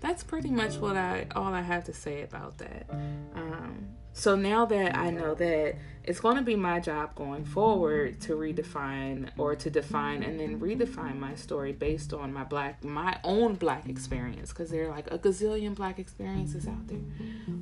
that's 0.00 0.22
pretty 0.22 0.50
much 0.50 0.76
what 0.76 0.96
I 0.96 1.26
all 1.34 1.52
I 1.52 1.62
have 1.62 1.84
to 1.84 1.92
say 1.92 2.22
about 2.22 2.58
that. 2.58 2.86
Um, 3.34 3.88
so 4.18 4.34
now 4.34 4.64
that 4.66 4.96
I 4.96 5.10
know 5.10 5.34
that 5.34 5.76
it's 6.02 6.18
going 6.18 6.36
to 6.36 6.42
be 6.42 6.56
my 6.56 6.80
job 6.80 7.14
going 7.14 7.44
forward 7.44 8.20
to 8.22 8.32
redefine 8.32 9.30
or 9.38 9.54
to 9.54 9.70
define 9.70 10.24
and 10.24 10.40
then 10.40 10.58
redefine 10.58 11.18
my 11.20 11.36
story 11.36 11.70
based 11.70 12.12
on 12.12 12.32
my 12.32 12.42
black 12.42 12.82
my 12.82 13.20
own 13.22 13.54
black 13.54 13.88
experience 13.88 14.48
because 14.48 14.70
there 14.70 14.86
are 14.86 14.90
like 14.90 15.08
a 15.12 15.18
gazillion 15.18 15.74
black 15.74 16.00
experiences 16.00 16.66
out 16.66 16.88
there. 16.88 16.98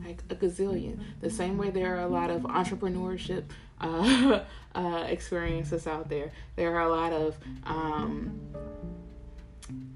Like 0.06 0.22
a 0.30 0.34
gazillion. 0.34 1.00
The 1.20 1.28
same 1.28 1.58
way 1.58 1.68
there 1.70 1.94
are 1.96 2.00
a 2.00 2.08
lot 2.08 2.30
of 2.30 2.42
entrepreneurship 2.42 3.44
uh, 3.82 4.40
uh, 4.74 5.04
experiences 5.08 5.86
out 5.86 6.08
there. 6.08 6.32
There 6.54 6.74
are 6.74 6.88
a 6.88 6.88
lot 6.88 7.12
of 7.12 7.36
um, 7.64 8.40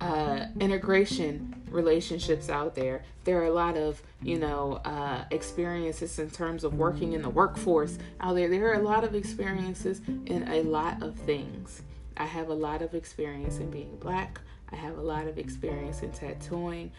uh, 0.00 0.46
integration 0.58 1.54
relationships 1.70 2.48
out 2.48 2.74
there. 2.74 3.04
There 3.24 3.40
are 3.40 3.46
a 3.46 3.52
lot 3.52 3.76
of, 3.76 4.02
you 4.22 4.38
know, 4.38 4.80
uh, 4.84 5.24
experiences 5.30 6.18
in 6.18 6.30
terms 6.30 6.64
of 6.64 6.74
working 6.74 7.12
in 7.12 7.22
the 7.22 7.30
workforce 7.30 7.98
out 8.20 8.34
there. 8.34 8.48
There 8.48 8.70
are 8.70 8.80
a 8.80 8.82
lot 8.82 9.04
of 9.04 9.14
experiences 9.14 10.00
in 10.26 10.48
a 10.48 10.62
lot 10.62 11.02
of 11.02 11.14
things. 11.16 11.82
I 12.16 12.24
have 12.24 12.48
a 12.48 12.54
lot 12.54 12.82
of 12.82 12.94
experience 12.94 13.58
in 13.58 13.70
being 13.70 13.96
black. 13.96 14.40
I 14.72 14.76
have 14.76 14.98
a 14.98 15.02
lot 15.02 15.26
of 15.26 15.38
experience 15.38 16.02
in 16.02 16.12
tattooing. 16.12 16.92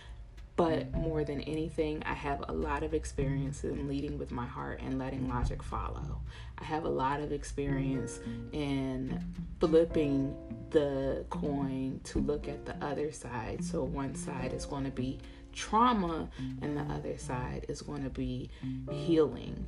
But 0.61 0.93
more 0.93 1.23
than 1.23 1.41
anything, 1.41 2.03
I 2.05 2.13
have 2.13 2.43
a 2.47 2.53
lot 2.53 2.83
of 2.83 2.93
experience 2.93 3.63
in 3.63 3.87
leading 3.87 4.19
with 4.19 4.29
my 4.29 4.45
heart 4.45 4.79
and 4.79 4.99
letting 4.99 5.27
logic 5.27 5.63
follow. 5.63 6.21
I 6.59 6.63
have 6.65 6.83
a 6.83 6.89
lot 6.89 7.19
of 7.19 7.31
experience 7.31 8.19
in 8.51 9.25
flipping 9.59 10.35
the 10.69 11.25
coin 11.31 11.99
to 12.03 12.19
look 12.19 12.47
at 12.47 12.67
the 12.67 12.75
other 12.85 13.11
side. 13.11 13.63
So 13.63 13.83
one 13.83 14.13
side 14.13 14.53
is 14.53 14.65
going 14.67 14.83
to 14.83 14.91
be 14.91 15.17
trauma, 15.51 16.29
and 16.61 16.77
the 16.77 16.83
other 16.93 17.17
side 17.17 17.65
is 17.67 17.81
going 17.81 18.03
to 18.03 18.11
be 18.11 18.51
healing. 18.91 19.65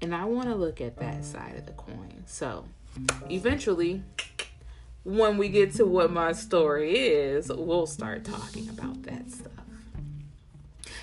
And 0.00 0.14
I 0.14 0.26
want 0.26 0.46
to 0.46 0.54
look 0.54 0.80
at 0.80 0.96
that 0.98 1.24
side 1.24 1.56
of 1.56 1.66
the 1.66 1.72
coin. 1.72 2.22
So 2.26 2.66
eventually, 3.28 4.04
when 5.02 5.38
we 5.38 5.48
get 5.48 5.74
to 5.74 5.86
what 5.86 6.12
my 6.12 6.30
story 6.30 6.96
is, 6.96 7.48
we'll 7.48 7.86
start 7.86 8.24
talking 8.24 8.68
about 8.68 9.02
that 9.02 9.28
stuff. 9.28 9.65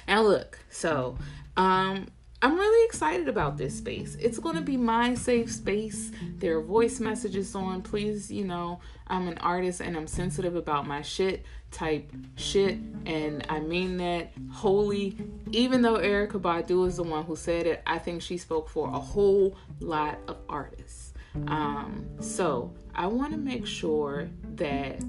Now 0.08 0.22
look, 0.24 0.60
so 0.70 1.18
um 1.58 2.08
I'm 2.44 2.58
really 2.58 2.86
excited 2.86 3.30
about 3.30 3.58
this 3.58 3.78
space. 3.78 4.18
It's 4.20 4.38
going 4.38 4.58
to 4.58 4.62
be 4.62 4.76
my 4.76 5.14
safe 5.14 5.50
space. 5.50 6.12
There 6.40 6.58
are 6.58 6.62
voice 6.62 7.00
messages 7.00 7.56
on. 7.56 7.82
Please, 7.82 8.30
you 8.30 8.44
know, 8.44 8.82
I'm 9.08 9.30
an 9.30 9.38
artist 9.38 9.80
and 9.80 9.96
I'm 9.96 10.08
sensitive 10.08 10.58
about 10.58 10.86
my 10.86 11.02
shit 11.02 11.46
type 11.72 12.12
shit. 12.36 12.80
And 13.06 13.46
I 13.48 13.62
mean 13.62 13.96
that 13.96 14.34
wholly. 14.52 15.16
Even 15.54 15.82
though 15.82 15.96
Erykah 15.96 16.42
Badu 16.42 16.86
is 16.86 16.98
the 16.98 17.04
one 17.04 17.24
who 17.24 17.38
said 17.38 17.66
it, 17.66 17.82
I 17.88 17.98
think 17.98 18.22
she 18.22 18.36
spoke 18.38 18.68
for 18.68 18.90
a 18.90 19.00
whole 19.00 19.56
lot 19.80 20.20
of 20.28 20.36
artists. 20.50 21.14
Um, 21.48 22.06
so 22.20 22.74
I 22.94 23.08
want 23.08 23.32
to 23.32 23.38
make 23.38 23.66
sure 23.66 24.30
that 24.56 25.02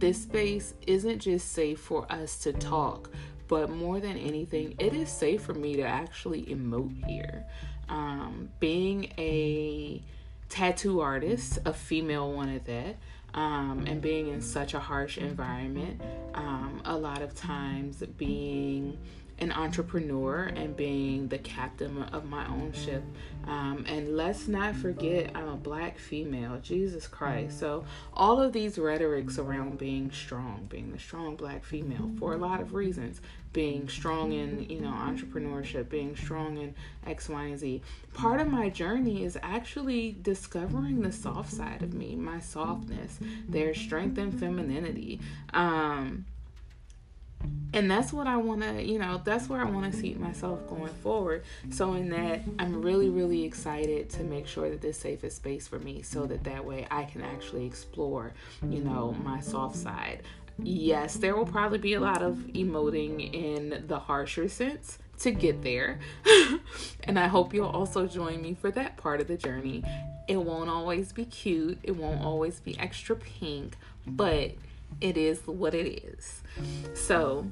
this 0.00 0.22
space 0.22 0.74
isn't 0.86 1.20
just 1.20 1.52
safe 1.52 1.78
for 1.78 2.10
us 2.10 2.38
to 2.38 2.52
talk, 2.52 3.10
but 3.50 3.68
more 3.68 3.98
than 3.98 4.16
anything, 4.16 4.76
it 4.78 4.94
is 4.94 5.10
safe 5.10 5.42
for 5.42 5.54
me 5.54 5.74
to 5.74 5.82
actually 5.82 6.42
emote 6.44 7.04
here. 7.04 7.44
Um, 7.88 8.48
being 8.60 9.12
a 9.18 10.00
tattoo 10.48 11.00
artist, 11.00 11.58
a 11.64 11.72
female 11.72 12.32
one 12.32 12.48
at 12.48 12.64
that. 12.66 12.96
Um, 13.34 13.84
and 13.88 14.00
being 14.00 14.28
in 14.28 14.40
such 14.40 14.74
a 14.74 14.78
harsh 14.78 15.18
environment, 15.18 16.00
um, 16.34 16.80
a 16.84 16.96
lot 16.96 17.22
of 17.22 17.34
times 17.34 18.04
being 18.16 18.96
an 19.40 19.52
entrepreneur 19.52 20.44
and 20.54 20.76
being 20.76 21.28
the 21.28 21.38
captain 21.38 22.02
of 22.12 22.26
my 22.26 22.46
own 22.46 22.72
ship. 22.72 23.02
Um, 23.46 23.84
and 23.88 24.16
let's 24.16 24.48
not 24.48 24.76
forget, 24.76 25.30
I'm 25.34 25.48
a 25.48 25.56
black 25.56 25.98
female. 25.98 26.58
Jesus 26.62 27.06
Christ. 27.06 27.58
So, 27.58 27.84
all 28.12 28.40
of 28.40 28.52
these 28.52 28.78
rhetorics 28.78 29.38
around 29.38 29.78
being 29.78 30.10
strong, 30.10 30.66
being 30.68 30.92
the 30.92 30.98
strong 30.98 31.36
black 31.36 31.64
female, 31.64 32.10
for 32.18 32.34
a 32.34 32.36
lot 32.36 32.60
of 32.60 32.74
reasons, 32.74 33.20
being 33.52 33.88
strong 33.88 34.32
in, 34.32 34.68
you 34.70 34.80
know, 34.80 34.90
entrepreneurship, 34.90 35.88
being 35.88 36.14
strong 36.16 36.58
in 36.58 36.74
X, 37.06 37.28
Y, 37.28 37.44
and 37.44 37.58
Z. 37.58 37.82
Part 38.14 38.40
of 38.40 38.48
my 38.48 38.68
journey 38.68 39.24
is 39.24 39.36
actually 39.42 40.16
discovering 40.22 41.02
the 41.02 41.12
soft 41.12 41.52
side 41.52 41.82
of 41.82 41.92
me, 41.92 42.14
my 42.14 42.38
softness, 42.40 43.18
their 43.48 43.74
strength 43.74 44.18
and 44.18 44.38
femininity. 44.38 45.20
Um, 45.52 46.26
and 47.72 47.90
that's 47.90 48.12
what 48.12 48.26
I 48.26 48.36
want 48.36 48.62
to, 48.62 48.82
you 48.82 48.98
know, 48.98 49.20
that's 49.24 49.48
where 49.48 49.60
I 49.60 49.64
want 49.64 49.90
to 49.92 49.98
see 49.98 50.14
myself 50.14 50.66
going 50.68 50.92
forward. 50.92 51.44
So, 51.70 51.94
in 51.94 52.08
that, 52.10 52.42
I'm 52.58 52.82
really, 52.82 53.08
really 53.08 53.44
excited 53.44 54.10
to 54.10 54.24
make 54.24 54.46
sure 54.46 54.68
that 54.68 54.80
this 54.80 54.98
safe 54.98 55.22
is 55.22 55.36
space 55.36 55.68
for 55.68 55.78
me 55.78 56.02
so 56.02 56.26
that 56.26 56.44
that 56.44 56.64
way 56.64 56.86
I 56.90 57.04
can 57.04 57.22
actually 57.22 57.66
explore, 57.66 58.32
you 58.68 58.82
know, 58.82 59.14
my 59.24 59.40
soft 59.40 59.76
side. 59.76 60.22
Yes, 60.62 61.16
there 61.16 61.36
will 61.36 61.46
probably 61.46 61.78
be 61.78 61.94
a 61.94 62.00
lot 62.00 62.22
of 62.22 62.34
emoting 62.54 63.32
in 63.32 63.84
the 63.86 63.98
harsher 63.98 64.48
sense 64.48 64.98
to 65.20 65.30
get 65.30 65.62
there. 65.62 65.98
and 67.04 67.18
I 67.18 67.26
hope 67.28 67.54
you'll 67.54 67.68
also 67.68 68.06
join 68.06 68.42
me 68.42 68.54
for 68.54 68.70
that 68.72 68.96
part 68.96 69.20
of 69.20 69.28
the 69.28 69.36
journey. 69.36 69.84
It 70.28 70.36
won't 70.36 70.70
always 70.70 71.12
be 71.12 71.24
cute, 71.24 71.78
it 71.82 71.96
won't 71.96 72.22
always 72.22 72.60
be 72.60 72.78
extra 72.78 73.16
pink, 73.16 73.76
but 74.06 74.52
it 75.00 75.16
is 75.16 75.40
what 75.46 75.74
it 75.74 76.04
is. 76.04 76.42
So, 76.94 77.50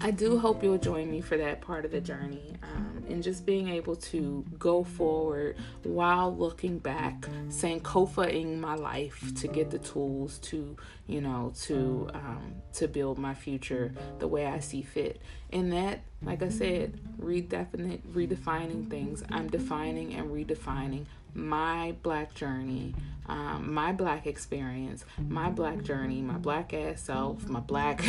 I 0.00 0.10
do 0.10 0.38
hope 0.38 0.62
you'll 0.62 0.78
join 0.78 1.10
me 1.10 1.20
for 1.20 1.36
that 1.36 1.60
part 1.60 1.84
of 1.84 1.90
the 1.90 2.00
journey 2.00 2.54
um, 2.62 3.04
and 3.08 3.22
just 3.22 3.44
being 3.44 3.68
able 3.68 3.96
to 3.96 4.44
go 4.58 4.82
forward 4.82 5.56
while 5.82 6.34
looking 6.34 6.78
back, 6.78 7.20
Sankofaing 7.48 8.58
my 8.58 8.74
life 8.74 9.32
to 9.40 9.48
get 9.48 9.70
the 9.70 9.78
tools 9.78 10.38
to, 10.38 10.76
you 11.06 11.20
know, 11.20 11.52
to 11.62 12.08
um, 12.14 12.54
to 12.74 12.88
build 12.88 13.18
my 13.18 13.34
future 13.34 13.92
the 14.18 14.28
way 14.28 14.46
I 14.46 14.60
see 14.60 14.82
fit. 14.82 15.20
And 15.52 15.72
that, 15.72 16.00
like 16.22 16.42
I 16.42 16.48
said, 16.48 16.98
redefinite, 17.20 18.00
redefining 18.12 18.88
things. 18.88 19.22
I'm 19.30 19.48
defining 19.48 20.14
and 20.14 20.30
redefining 20.30 21.04
my 21.34 21.94
black 22.02 22.34
journey, 22.34 22.94
um, 23.26 23.72
my 23.72 23.92
black 23.92 24.26
experience, 24.26 25.04
my 25.18 25.50
black 25.50 25.82
journey, 25.82 26.20
my 26.20 26.36
black 26.38 26.74
ass 26.74 27.02
self, 27.02 27.48
my 27.48 27.60
black, 27.60 28.04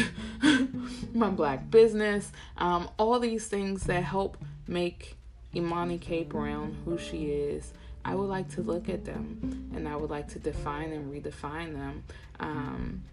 my 1.13 1.29
black 1.29 1.69
business, 1.69 2.31
um, 2.57 2.89
all 2.97 3.19
these 3.19 3.47
things 3.47 3.83
that 3.85 4.03
help 4.03 4.37
make 4.67 5.15
Imani 5.55 5.97
K. 5.97 6.23
Brown 6.23 6.77
who 6.85 6.97
she 6.97 7.25
is. 7.25 7.73
I 8.03 8.15
would 8.15 8.29
like 8.29 8.49
to 8.55 8.61
look 8.61 8.89
at 8.89 9.05
them 9.05 9.69
and 9.75 9.87
I 9.87 9.95
would 9.95 10.09
like 10.09 10.27
to 10.29 10.39
define 10.39 10.91
and 10.91 11.13
redefine 11.13 11.73
them 11.73 12.03
um, 12.39 13.03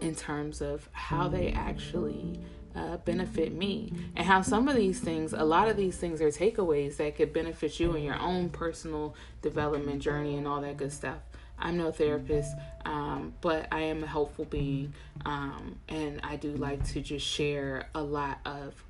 in 0.00 0.14
terms 0.14 0.62
of 0.62 0.88
how 0.92 1.28
they 1.28 1.52
actually 1.52 2.40
uh, 2.78 2.96
benefit 2.98 3.52
me. 3.52 3.92
And 4.16 4.26
how 4.26 4.42
some 4.42 4.68
of 4.68 4.76
these 4.76 5.00
things 5.00 5.32
a 5.32 5.44
lot 5.44 5.68
of 5.68 5.76
these 5.76 5.96
things 5.96 6.20
are 6.20 6.28
takeaways 6.28 6.96
that 6.96 7.16
could 7.16 7.32
benefit 7.32 7.80
you 7.80 7.94
in 7.94 8.02
your 8.02 8.18
own 8.18 8.48
personal 8.50 9.14
development 9.42 10.00
journey 10.00 10.36
and 10.36 10.46
all 10.46 10.60
that 10.60 10.76
good 10.76 10.92
stuff. 10.92 11.18
I'm 11.60 11.76
no 11.76 11.90
therapist 11.90 12.54
um, 12.84 13.34
but 13.40 13.66
i 13.72 13.80
am 13.80 14.04
a 14.04 14.06
helpful 14.06 14.44
being 14.44 14.94
um, 15.26 15.74
and 15.88 16.20
i 16.22 16.36
do 16.36 16.52
like 16.52 16.86
to 16.92 17.00
just 17.00 17.26
share 17.26 17.88
a 17.96 18.00
lot 18.00 18.38
of 18.46 18.80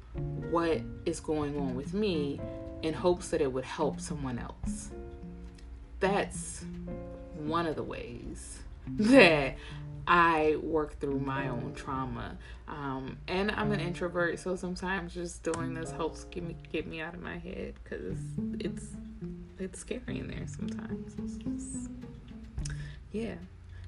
what 0.51 0.81
is 1.05 1.21
going 1.21 1.57
on 1.59 1.75
with 1.75 1.95
me 1.95 2.41
in 2.83 2.95
hopes 2.95 3.29
that 3.29 3.41
it 3.41 3.53
would 3.53 3.65
help 3.65 4.01
someone 4.01 4.39
else. 4.39 4.91
That's 6.01 6.65
one 7.35 7.67
of 7.67 7.77
the 7.77 7.83
ways 7.83 8.59
that 8.87 9.57
I 10.09 10.57
work 10.63 10.99
through 11.01 11.21
my 11.21 11.49
own 11.49 11.61
mm-hmm. 11.61 11.75
trauma. 11.75 12.39
Um, 12.67 13.19
and 13.29 13.51
I'm 13.51 13.73
an 13.73 13.79
mm-hmm. 13.79 13.89
introvert, 13.89 14.39
so 14.39 14.57
sometimes 14.57 15.13
just 15.13 15.43
doing 15.43 15.75
this 15.75 15.91
mm-hmm. 15.91 15.99
helps 15.99 16.25
get 16.25 16.43
me 16.43 16.57
get 16.73 16.87
me 16.87 17.01
out 17.01 17.15
of 17.15 17.23
my 17.23 17.39
head 17.39 17.75
because 17.85 18.19
it's 18.59 18.87
it's 19.59 19.79
scary 19.79 20.19
in 20.19 20.29
there 20.29 20.47
sometimes. 20.47 21.15
Just, 21.39 21.91
yeah. 23.13 23.35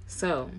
So 0.06 0.50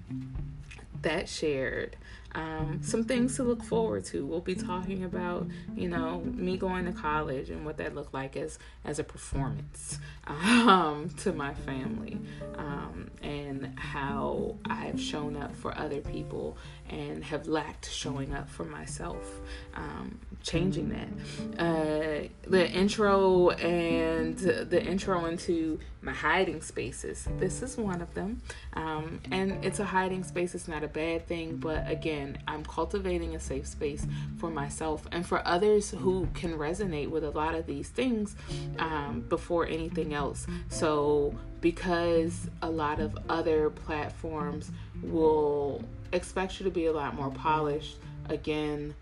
that 1.03 1.29
shared 1.29 1.95
um, 2.33 2.79
some 2.81 3.03
things 3.03 3.35
to 3.35 3.43
look 3.43 3.63
forward 3.63 4.05
to. 4.05 4.25
We'll 4.25 4.39
be 4.39 4.55
talking 4.55 5.03
about, 5.03 5.47
you 5.75 5.89
know, 5.89 6.21
me 6.21 6.57
going 6.57 6.85
to 6.85 6.93
college 6.93 7.49
and 7.49 7.65
what 7.65 7.77
that 7.77 7.93
looked 7.93 8.13
like 8.13 8.37
as 8.37 8.57
as 8.85 8.99
a 8.99 9.03
performance 9.03 9.99
um, 10.27 11.09
to 11.17 11.33
my 11.33 11.53
family, 11.53 12.19
um, 12.55 13.11
and 13.21 13.77
how 13.77 14.55
I've 14.65 14.99
shown 14.99 15.35
up 15.35 15.55
for 15.55 15.77
other 15.77 15.99
people 15.99 16.57
and 16.89 17.23
have 17.23 17.47
lacked 17.47 17.89
showing 17.89 18.33
up 18.33 18.49
for 18.49 18.63
myself. 18.65 19.39
Um, 19.73 20.19
changing 20.43 20.89
that. 20.89 21.61
Uh, 21.61 22.27
the 22.47 22.69
intro 22.71 23.49
and 23.51 24.37
the 24.37 24.83
intro 24.83 25.25
into 25.25 25.79
my 26.01 26.13
hiding 26.13 26.61
spaces. 26.61 27.27
This 27.37 27.61
is 27.61 27.77
one 27.77 28.01
of 28.01 28.13
them, 28.15 28.41
um, 28.73 29.19
and 29.31 29.63
it's 29.63 29.79
a 29.79 29.85
hiding 29.85 30.23
space. 30.23 30.55
It's 30.55 30.67
not 30.67 30.83
a 30.83 30.87
bad 30.87 31.27
thing, 31.27 31.57
but 31.57 31.89
again 31.89 32.20
again, 32.21 32.37
I'm 32.47 32.63
cultivating 32.63 33.35
a 33.35 33.39
safe 33.39 33.67
space 33.67 34.05
for 34.37 34.49
myself 34.49 35.07
and 35.11 35.25
for 35.25 35.45
others 35.47 35.91
who 35.91 36.27
can 36.33 36.57
resonate 36.57 37.09
with 37.09 37.23
a 37.23 37.31
lot 37.31 37.55
of 37.55 37.65
these 37.65 37.89
things 37.89 38.35
um, 38.79 39.25
before 39.29 39.65
anything 39.65 40.13
else. 40.13 40.47
So, 40.69 41.33
because 41.61 42.49
a 42.61 42.69
lot 42.69 42.99
of 42.99 43.17
other 43.29 43.69
platforms 43.69 44.71
will 45.01 45.83
expect 46.11 46.59
you 46.59 46.63
to 46.65 46.71
be 46.71 46.87
a 46.87 46.91
lot 46.91 47.15
more 47.15 47.31
polished, 47.31 47.97
again, 48.29 48.93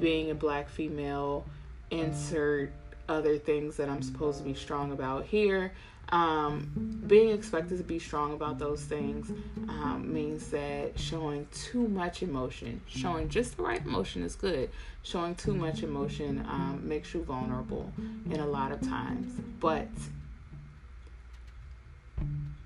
being 0.00 0.30
a 0.30 0.34
black 0.34 0.68
female, 0.68 1.44
insert 1.90 2.72
other 3.08 3.38
things 3.38 3.76
that 3.76 3.88
I'm 3.88 4.02
supposed 4.02 4.38
to 4.38 4.44
be 4.44 4.54
strong 4.54 4.90
about 4.90 5.26
here 5.26 5.72
um, 6.10 7.02
being 7.06 7.30
expected 7.30 7.78
to 7.78 7.84
be 7.84 7.98
strong 7.98 8.32
about 8.32 8.58
those 8.58 8.82
things 8.82 9.30
um, 9.68 10.12
means 10.12 10.48
that 10.50 10.98
showing 10.98 11.46
too 11.52 11.88
much 11.88 12.22
emotion, 12.22 12.80
showing 12.86 13.28
just 13.28 13.56
the 13.56 13.62
right 13.62 13.84
emotion 13.84 14.22
is 14.22 14.36
good. 14.36 14.70
Showing 15.02 15.34
too 15.34 15.54
much 15.54 15.82
emotion 15.82 16.44
um, 16.48 16.80
makes 16.82 17.14
you 17.14 17.22
vulnerable 17.22 17.92
in 18.30 18.40
a 18.40 18.46
lot 18.46 18.72
of 18.72 18.80
times. 18.80 19.40
But 19.60 19.88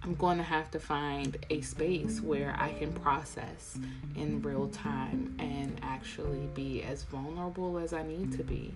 I'm 0.02 0.14
going 0.14 0.38
to 0.38 0.44
have 0.44 0.70
to 0.70 0.80
find 0.80 1.36
a 1.50 1.60
space 1.60 2.20
where 2.20 2.56
I 2.58 2.72
can 2.72 2.92
process 2.92 3.78
in 4.16 4.40
real 4.40 4.68
time 4.68 5.34
and 5.38 5.78
actually 5.82 6.48
be 6.54 6.82
as 6.82 7.02
vulnerable 7.04 7.78
as 7.78 7.92
I 7.92 8.02
need 8.02 8.32
to 8.38 8.42
be. 8.42 8.74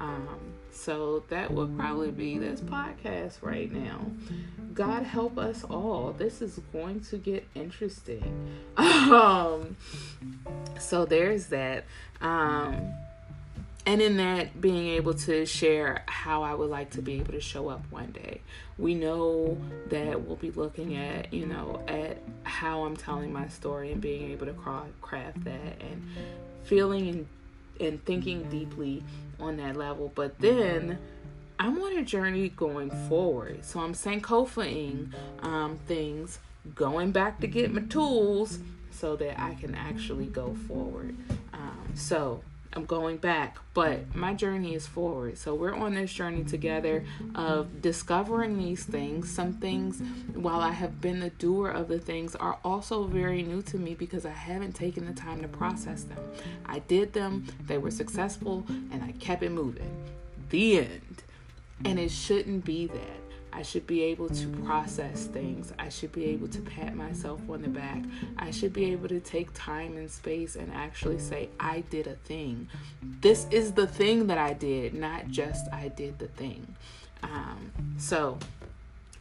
Um, 0.00 0.38
so 0.70 1.24
that 1.28 1.50
would 1.50 1.76
probably 1.78 2.10
be 2.10 2.38
this 2.38 2.60
podcast 2.60 3.38
right 3.40 3.72
now. 3.72 4.04
God 4.74 5.04
help 5.04 5.38
us 5.38 5.64
all. 5.64 6.12
This 6.12 6.42
is 6.42 6.60
going 6.72 7.00
to 7.00 7.16
get 7.16 7.46
interesting. 7.54 8.58
Um, 9.06 9.76
so 10.80 11.06
there's 11.06 11.46
that. 11.46 11.84
Um, 12.20 12.92
and 13.86 14.02
in 14.02 14.16
that 14.16 14.60
being 14.60 14.88
able 14.88 15.14
to 15.14 15.46
share 15.46 16.02
how 16.08 16.42
I 16.42 16.54
would 16.54 16.68
like 16.68 16.90
to 16.90 17.02
be 17.02 17.14
able 17.14 17.32
to 17.32 17.40
show 17.40 17.68
up 17.68 17.84
one 17.90 18.10
day. 18.10 18.40
We 18.78 18.94
know 18.94 19.56
that 19.90 20.22
we'll 20.22 20.36
be 20.36 20.50
looking 20.50 20.96
at, 20.96 21.32
you 21.32 21.46
know, 21.46 21.80
at 21.86 22.18
how 22.42 22.84
I'm 22.84 22.96
telling 22.96 23.32
my 23.32 23.46
story 23.46 23.92
and 23.92 24.00
being 24.00 24.32
able 24.32 24.46
to 24.46 24.54
craft 25.00 25.44
that 25.44 25.80
and 25.80 26.02
feeling 26.64 27.08
and, 27.08 27.26
and 27.78 28.04
thinking 28.04 28.42
deeply 28.50 29.04
on 29.38 29.56
that 29.58 29.76
level. 29.76 30.10
But 30.16 30.40
then 30.40 30.98
I'm 31.60 31.80
on 31.80 31.96
a 31.96 32.02
journey 32.02 32.48
going 32.48 32.90
forward. 33.08 33.64
So 33.64 33.78
I'm 33.78 33.94
Sankofaing 33.94 35.12
um, 35.42 35.78
things, 35.86 36.40
going 36.74 37.12
back 37.12 37.38
to 37.40 37.46
get 37.46 37.72
my 37.72 37.82
tools 37.82 38.58
so 38.90 39.14
that 39.14 39.40
I 39.40 39.54
can 39.54 39.76
actually 39.76 40.26
go 40.26 40.56
forward. 40.66 41.14
Um, 41.52 41.92
so 41.94 42.42
I'm 42.76 42.84
going 42.84 43.16
back, 43.16 43.56
but 43.72 44.14
my 44.14 44.34
journey 44.34 44.74
is 44.74 44.86
forward. 44.86 45.38
So 45.38 45.54
we're 45.54 45.74
on 45.74 45.94
this 45.94 46.12
journey 46.12 46.44
together 46.44 47.06
of 47.34 47.80
discovering 47.80 48.58
these 48.58 48.84
things. 48.84 49.32
Some 49.32 49.54
things, 49.54 50.02
while 50.34 50.60
I 50.60 50.72
have 50.72 51.00
been 51.00 51.20
the 51.20 51.30
doer 51.30 51.70
of 51.70 51.88
the 51.88 51.98
things, 51.98 52.36
are 52.36 52.58
also 52.62 53.04
very 53.04 53.42
new 53.42 53.62
to 53.62 53.78
me 53.78 53.94
because 53.94 54.26
I 54.26 54.30
haven't 54.30 54.74
taken 54.74 55.06
the 55.06 55.14
time 55.14 55.40
to 55.40 55.48
process 55.48 56.02
them. 56.02 56.18
I 56.66 56.80
did 56.80 57.14
them, 57.14 57.46
they 57.66 57.78
were 57.78 57.90
successful, 57.90 58.66
and 58.68 59.02
I 59.02 59.12
kept 59.12 59.42
it 59.42 59.52
moving. 59.52 59.90
The 60.50 60.80
end. 60.80 61.22
And 61.82 61.98
it 61.98 62.10
shouldn't 62.10 62.66
be 62.66 62.88
that. 62.88 63.25
I 63.56 63.62
should 63.62 63.86
be 63.86 64.02
able 64.02 64.28
to 64.28 64.48
process 64.66 65.24
things. 65.24 65.72
I 65.78 65.88
should 65.88 66.12
be 66.12 66.26
able 66.26 66.46
to 66.48 66.60
pat 66.60 66.94
myself 66.94 67.40
on 67.48 67.62
the 67.62 67.68
back. 67.68 68.02
I 68.36 68.50
should 68.50 68.74
be 68.74 68.92
able 68.92 69.08
to 69.08 69.18
take 69.18 69.48
time 69.54 69.96
and 69.96 70.10
space 70.10 70.56
and 70.56 70.70
actually 70.74 71.18
say, 71.18 71.48
I 71.58 71.80
did 71.88 72.06
a 72.06 72.16
thing. 72.16 72.68
This 73.22 73.46
is 73.50 73.72
the 73.72 73.86
thing 73.86 74.26
that 74.26 74.36
I 74.36 74.52
did, 74.52 74.92
not 74.92 75.28
just 75.28 75.72
I 75.72 75.88
did 75.88 76.18
the 76.18 76.28
thing. 76.28 76.66
Um, 77.22 77.72
so, 77.96 78.38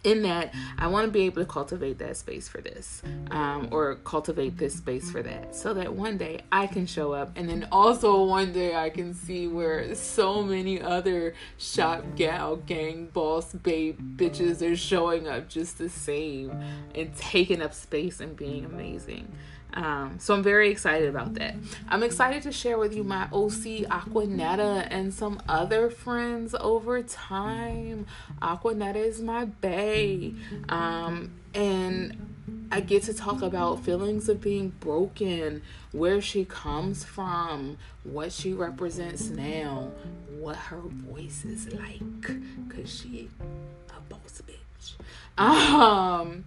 in 0.06 0.22
that 0.22 0.54
i 0.78 0.88
want 0.88 1.06
to 1.06 1.12
be 1.12 1.22
able 1.22 1.42
to 1.42 1.48
cultivate 1.48 1.98
that 1.98 2.16
space 2.16 2.48
for 2.48 2.62
this 2.62 3.02
um, 3.32 3.68
or 3.72 3.96
cultivate 3.96 4.58
this 4.58 4.76
space 4.76 5.10
for 5.10 5.22
that 5.22 5.56
so 5.56 5.74
that 5.74 5.94
one 5.94 6.18
day 6.18 6.40
i 6.52 6.68
can 6.68 6.86
show 6.86 7.14
up 7.14 7.32
and 7.36 7.50
then 7.50 7.68
also 7.72 8.24
one 8.24 8.54
day 8.54 8.76
i 8.76 8.90
can 8.90 9.14
see 9.14 9.48
where 9.48 9.94
so 9.96 10.42
many 10.44 10.82
other 10.82 11.34
shop 11.58 12.04
gal 12.16 12.56
gang 12.56 13.08
boss 13.08 13.54
babe 13.54 14.00
bitches 14.18 14.62
are 14.62 14.76
showing 14.76 15.28
up 15.28 15.50
just 15.50 15.78
the 15.78 15.90
same 15.90 16.52
and 16.94 17.16
taking 17.18 17.62
up 17.62 17.74
space 17.74 18.20
and 18.20 18.36
being 18.36 18.64
amazing 18.66 19.32
um, 19.76 20.16
so 20.20 20.34
I'm 20.34 20.44
very 20.44 20.70
excited 20.70 21.10
about 21.10 21.34
that. 21.36 21.56
I'm 21.90 22.02
excited 22.02 22.44
to 22.44 22.52
share 22.52 22.78
with 22.78 22.96
you 22.96 23.04
my 23.04 23.24
OC 23.26 23.88
Aquanetta 23.90 24.88
and 24.90 25.14
some 25.14 25.42
other 25.50 25.90
friends 25.90 26.56
over 26.60 27.04
time. 27.04 28.06
Aquanetta 28.42 28.96
is 28.96 29.22
my 29.22 29.46
bae. 29.46 30.32
Um, 30.70 31.32
and 31.54 32.68
I 32.72 32.80
get 32.80 33.04
to 33.04 33.14
talk 33.14 33.42
about 33.42 33.84
feelings 33.84 34.30
of 34.30 34.40
being 34.42 34.70
broken, 34.80 35.62
where 35.92 36.22
she 36.22 36.46
comes 36.46 37.04
from, 37.04 37.78
what 38.04 38.32
she 38.32 38.54
represents 38.54 39.30
now, 39.30 39.92
what 40.40 40.56
her 40.56 40.82
voice 40.82 41.44
is 41.44 41.72
like, 41.74 42.24
cause 42.70 43.00
she 43.02 43.30
a 43.90 44.00
boss 44.10 44.42
bitch. 44.42 44.94
Um, 45.38 46.46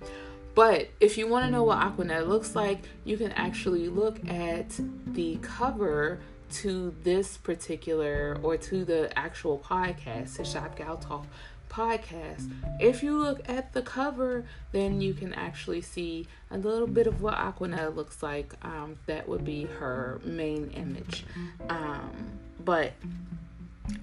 but 0.58 0.88
if 0.98 1.16
you 1.16 1.28
want 1.28 1.44
to 1.44 1.52
know 1.52 1.62
what 1.62 1.78
Aquanet 1.78 2.26
looks 2.26 2.56
like, 2.56 2.80
you 3.04 3.16
can 3.16 3.30
actually 3.30 3.88
look 3.88 4.28
at 4.28 4.66
the 5.06 5.38
cover 5.40 6.18
to 6.54 6.92
this 7.04 7.36
particular 7.36 8.36
or 8.42 8.56
to 8.56 8.84
the 8.84 9.16
actual 9.16 9.60
podcast, 9.60 10.36
the 10.36 10.44
Shop 10.44 10.74
Gal 10.76 10.96
Talk 10.96 11.28
podcast. 11.70 12.50
If 12.80 13.04
you 13.04 13.16
look 13.16 13.48
at 13.48 13.72
the 13.72 13.82
cover, 13.82 14.46
then 14.72 15.00
you 15.00 15.14
can 15.14 15.32
actually 15.32 15.80
see 15.80 16.26
a 16.50 16.58
little 16.58 16.88
bit 16.88 17.06
of 17.06 17.22
what 17.22 17.34
Aquanet 17.34 17.94
looks 17.94 18.20
like. 18.20 18.52
Um, 18.62 18.96
that 19.06 19.28
would 19.28 19.44
be 19.44 19.66
her 19.66 20.20
main 20.24 20.70
image. 20.70 21.24
Um, 21.68 22.10
but 22.64 22.94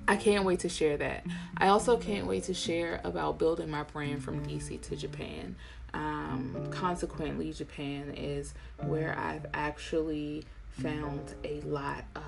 I 0.07 0.15
can't 0.15 0.45
wait 0.45 0.59
to 0.61 0.69
share 0.69 0.97
that. 0.97 1.25
I 1.57 1.67
also 1.67 1.97
can't 1.97 2.27
wait 2.27 2.43
to 2.45 2.53
share 2.53 3.01
about 3.03 3.39
building 3.39 3.69
my 3.69 3.83
brand 3.83 4.23
from 4.23 4.45
DC 4.45 4.81
to 4.83 4.95
Japan. 4.95 5.55
Um, 5.95 6.67
consequently, 6.71 7.53
Japan 7.53 8.13
is 8.15 8.53
where 8.83 9.17
I've 9.17 9.45
actually 9.53 10.43
found 10.71 11.33
a 11.45 11.61
lot 11.61 12.03
of 12.15 12.21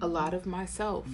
a 0.00 0.06
lot 0.06 0.34
of 0.34 0.46
myself. 0.46 1.06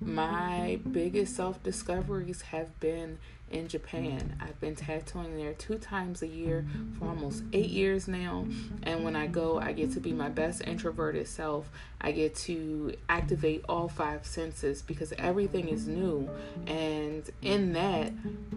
My 0.00 0.80
biggest 0.90 1.36
self 1.36 1.62
discoveries 1.62 2.42
have 2.42 2.78
been 2.80 3.18
in 3.50 3.68
Japan. 3.68 4.36
I've 4.40 4.60
been 4.60 4.74
tattooing 4.74 5.36
there 5.36 5.52
two 5.52 5.78
times 5.78 6.22
a 6.22 6.26
year 6.26 6.66
for 6.98 7.06
almost 7.06 7.44
eight 7.52 7.70
years 7.70 8.08
now. 8.08 8.46
And 8.82 9.04
when 9.04 9.14
I 9.14 9.26
go, 9.26 9.58
I 9.58 9.72
get 9.72 9.92
to 9.92 10.00
be 10.00 10.12
my 10.12 10.28
best 10.28 10.62
introverted 10.66 11.28
self. 11.28 11.70
I 12.00 12.12
get 12.12 12.34
to 12.36 12.94
activate 13.08 13.64
all 13.68 13.88
five 13.88 14.26
senses 14.26 14.82
because 14.82 15.12
everything 15.18 15.68
is 15.68 15.86
new. 15.86 16.28
And 16.66 17.28
in 17.40 17.72
that, 17.74 18.12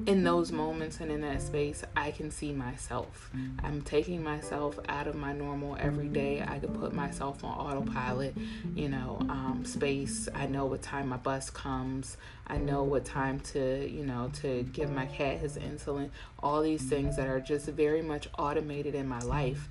in 0.07 0.23
those 0.23 0.51
moments 0.51 0.99
and 0.99 1.11
in 1.11 1.21
that 1.21 1.41
space, 1.41 1.83
I 1.95 2.11
can 2.11 2.31
see 2.31 2.51
myself. 2.51 3.29
I'm 3.63 3.81
taking 3.81 4.23
myself 4.23 4.79
out 4.89 5.07
of 5.07 5.15
my 5.15 5.33
normal 5.33 5.77
everyday. 5.79 6.41
I 6.41 6.59
could 6.59 6.73
put 6.79 6.93
myself 6.93 7.43
on 7.43 7.51
autopilot, 7.51 8.35
you 8.75 8.89
know, 8.89 9.17
um, 9.29 9.63
space. 9.65 10.27
I 10.33 10.47
know 10.47 10.65
what 10.65 10.81
time 10.81 11.09
my 11.09 11.17
bus 11.17 11.49
comes. 11.49 12.17
I 12.47 12.57
know 12.57 12.83
what 12.83 13.05
time 13.05 13.39
to, 13.51 13.87
you 13.87 14.03
know, 14.03 14.31
to 14.41 14.63
give 14.73 14.88
my 14.93 15.05
cat 15.05 15.37
his 15.37 15.57
insulin. 15.57 16.09
All 16.41 16.61
these 16.61 16.83
things 16.83 17.15
that 17.15 17.27
are 17.27 17.39
just 17.39 17.67
very 17.67 18.01
much 18.01 18.29
automated 18.37 18.95
in 18.95 19.07
my 19.07 19.19
life. 19.19 19.67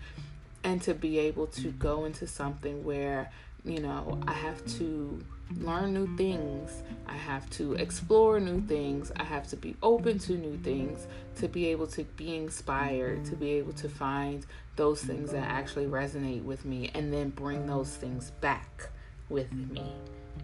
And 0.65 0.83
to 0.83 0.95
be 0.95 1.19
able 1.19 1.47
to 1.49 1.69
go 1.71 2.05
into 2.05 2.27
something 2.27 2.85
where, 2.85 3.31
you 3.65 3.81
know, 3.81 4.21
I 4.27 4.33
have 4.33 4.65
to 4.79 5.25
learn 5.61 5.95
new 5.95 6.17
things. 6.17 6.83
I 7.07 7.17
have 7.17 7.49
to 7.51 7.75
explore 7.75 8.41
new 8.41 8.61
things. 8.63 9.13
I 9.17 9.25
have 9.25 9.49
to 9.49 9.57
be 9.57 9.77
open 9.83 10.19
to 10.21 10.33
new 10.33 10.59
things 10.59 11.07
to 11.37 11.49
be 11.49 11.67
able 11.67 11.87
to 11.87 12.05
be 12.05 12.37
inspired, 12.37 13.25
to 13.27 13.37
be 13.37 13.53
able 13.53 13.73
to 13.75 13.89
find 13.89 14.45
those 14.77 15.03
things 15.03 15.31
that 15.33 15.49
actually 15.49 15.87
resonate 15.87 16.43
with 16.43 16.65
me 16.65 16.91
and 16.95 17.13
then 17.13 17.31
bring 17.31 17.67
those 17.67 17.95
things 17.95 18.33
back 18.41 18.91
with 19.29 19.53
me 19.53 19.93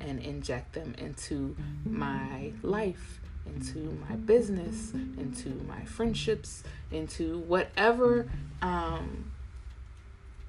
and 0.00 0.20
inject 0.20 0.72
them 0.72 0.94
into 0.98 1.56
my 1.84 2.52
life, 2.62 3.20
into 3.46 3.96
my 4.08 4.16
business, 4.16 4.92
into 4.92 5.50
my 5.68 5.84
friendships, 5.84 6.62
into 6.90 7.38
whatever 7.40 8.28
um, 8.62 9.30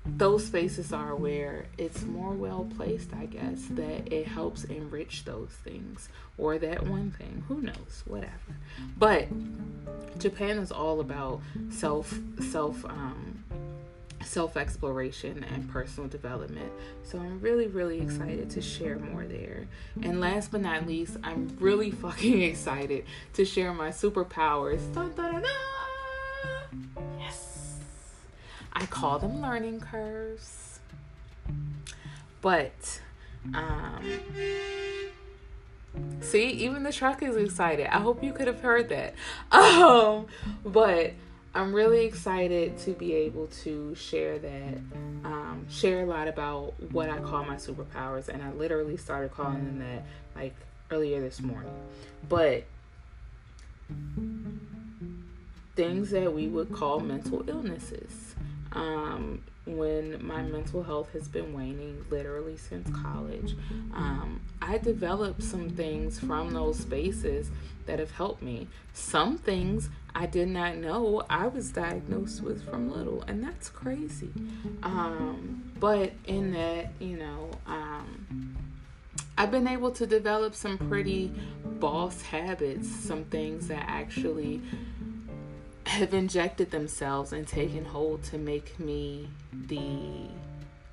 those 0.05 0.45
spaces 0.45 0.93
are 0.93 1.15
where 1.15 1.65
it's 1.77 2.03
more 2.03 2.33
well 2.33 2.67
placed, 2.77 3.11
I 3.13 3.25
guess, 3.25 3.65
that 3.71 4.13
it 4.13 4.27
helps 4.27 4.63
enrich 4.65 5.25
those 5.25 5.49
things 5.63 6.09
or 6.37 6.57
that 6.59 6.87
one 6.87 7.11
thing. 7.11 7.43
Who 7.47 7.61
knows? 7.61 8.03
Whatever. 8.05 8.31
But 8.97 9.27
Japan 10.19 10.57
is 10.59 10.71
all 10.71 10.99
about 10.99 11.41
self 11.69 12.19
self 12.39 12.85
um, 12.85 13.43
self 14.25 14.57
exploration 14.57 15.45
and 15.53 15.69
personal 15.69 16.09
development. 16.09 16.71
So 17.03 17.19
I'm 17.19 17.39
really, 17.39 17.67
really 17.67 18.01
excited 18.01 18.49
to 18.51 18.61
share 18.61 18.97
more 18.97 19.25
there. 19.25 19.67
And 20.01 20.19
last 20.19 20.51
but 20.51 20.61
not 20.61 20.87
least, 20.87 21.17
I'm 21.23 21.55
really 21.59 21.91
fucking 22.05 22.41
excited 22.41 23.05
to 23.33 23.45
share 23.45 23.73
my 23.73 23.89
superpowers. 23.89 24.93
Dun, 24.93 25.13
dun, 25.15 25.41
dun, 25.41 26.89
yes. 27.19 27.75
I 28.73 28.85
call 28.85 29.19
them 29.19 29.41
learning 29.41 29.79
curves. 29.79 30.79
But, 32.41 33.01
um, 33.53 34.03
see, 36.21 36.47
even 36.49 36.83
the 36.83 36.91
truck 36.91 37.23
is 37.23 37.35
excited. 37.35 37.87
I 37.87 37.99
hope 37.99 38.23
you 38.23 38.33
could 38.33 38.47
have 38.47 38.61
heard 38.61 38.89
that. 38.89 39.15
Um, 39.51 40.27
but 40.63 41.13
I'm 41.55 41.73
really 41.73 42.03
excited 42.03 42.77
to 42.79 42.91
be 42.91 43.13
able 43.13 43.47
to 43.63 43.95
share 43.95 44.37
that, 44.37 44.77
um, 45.23 45.65
share 45.69 46.01
a 46.01 46.05
lot 46.05 46.27
about 46.27 46.73
what 46.91 47.09
I 47.09 47.19
call 47.19 47.45
my 47.45 47.55
superpowers, 47.55 48.27
and 48.27 48.43
I 48.43 48.51
literally 48.51 48.97
started 48.97 49.31
calling 49.31 49.63
them 49.63 49.79
that 49.79 50.05
like 50.35 50.53
earlier 50.91 51.21
this 51.21 51.39
morning. 51.39 51.71
But 52.27 52.65
things 55.77 56.09
that 56.11 56.33
we 56.33 56.47
would 56.47 56.73
call 56.73 56.99
mental 56.99 57.49
illnesses. 57.49 58.35
Um, 58.71 59.41
when 59.65 60.23
my 60.25 60.41
mental 60.43 60.83
health 60.83 61.11
has 61.13 61.27
been 61.27 61.53
waning 61.53 62.05
literally 62.09 62.55
since 62.57 62.87
college, 62.95 63.55
um, 63.93 64.41
I 64.61 64.77
developed 64.77 65.41
some 65.41 65.69
things 65.71 66.19
from 66.19 66.53
those 66.53 66.79
spaces 66.79 67.49
that 67.87 67.99
have 67.99 68.11
helped 68.11 68.41
me. 68.41 68.67
Some 68.93 69.37
things 69.37 69.89
I 70.13 70.27
did 70.27 70.49
not 70.49 70.77
know 70.77 71.23
I 71.29 71.47
was 71.47 71.71
diagnosed 71.71 72.41
with 72.41 72.67
from 72.69 72.91
little, 72.91 73.23
and 73.27 73.43
that's 73.43 73.69
crazy. 73.69 74.29
Um, 74.83 75.71
but 75.79 76.13
in 76.25 76.53
that, 76.53 76.91
you 76.99 77.17
know, 77.17 77.49
um, 77.65 78.55
I've 79.37 79.51
been 79.51 79.67
able 79.67 79.91
to 79.91 80.07
develop 80.07 80.55
some 80.55 80.77
pretty 80.77 81.31
boss 81.65 82.21
habits, 82.21 82.87
some 82.87 83.25
things 83.25 83.67
that 83.67 83.83
actually 83.87 84.61
have 85.85 86.13
injected 86.13 86.71
themselves 86.71 87.31
and 87.33 87.47
taken 87.47 87.85
hold 87.85 88.23
to 88.23 88.37
make 88.37 88.79
me 88.79 89.29
the 89.67 90.27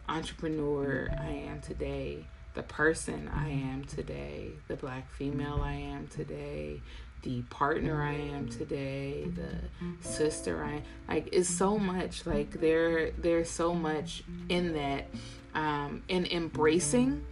entrepreneur 0.09 1.09
I 1.19 1.31
am 1.31 1.61
today, 1.61 2.27
the 2.55 2.63
person 2.63 3.31
I 3.35 3.49
am 3.49 3.85
today, 3.85 4.51
the 4.69 4.77
black 4.77 5.11
female 5.11 5.61
I 5.63 5.73
am 5.73 6.09
today, 6.09 6.81
the 7.23 7.43
partner 7.43 8.03
I 8.03 8.15
am 8.15 8.49
today, 8.49 9.27
the 9.35 10.07
sister 10.07 10.65
I 10.65 10.83
like 11.13 11.33
is 11.33 11.49
so 11.49 11.79
much 11.79 12.27
like 12.27 12.61
there 12.61 13.13
there's 13.13 13.49
so 13.49 13.75
much 13.75 14.25
in 14.49 14.75
that 14.75 15.07
um 15.55 16.03
in 16.09 16.27
embracing 16.27 17.25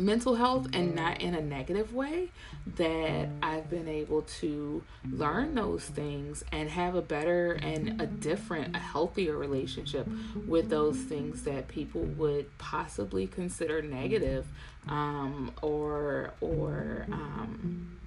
mental 0.00 0.34
health 0.34 0.68
and 0.72 0.94
not 0.94 1.20
in 1.20 1.34
a 1.34 1.40
negative 1.40 1.94
way 1.94 2.28
that 2.76 3.28
I've 3.42 3.70
been 3.70 3.88
able 3.88 4.22
to 4.40 4.82
learn 5.10 5.54
those 5.54 5.84
things 5.84 6.42
and 6.50 6.68
have 6.70 6.94
a 6.94 7.02
better 7.02 7.52
and 7.52 8.00
a 8.00 8.06
different, 8.06 8.74
a 8.74 8.78
healthier 8.78 9.36
relationship 9.36 10.08
with 10.46 10.70
those 10.70 10.96
things 10.96 11.42
that 11.44 11.68
people 11.68 12.02
would 12.02 12.56
possibly 12.58 13.26
consider 13.26 13.82
negative 13.82 14.46
um, 14.88 15.52
or 15.62 16.32
or 16.40 17.06
um, 17.12 17.98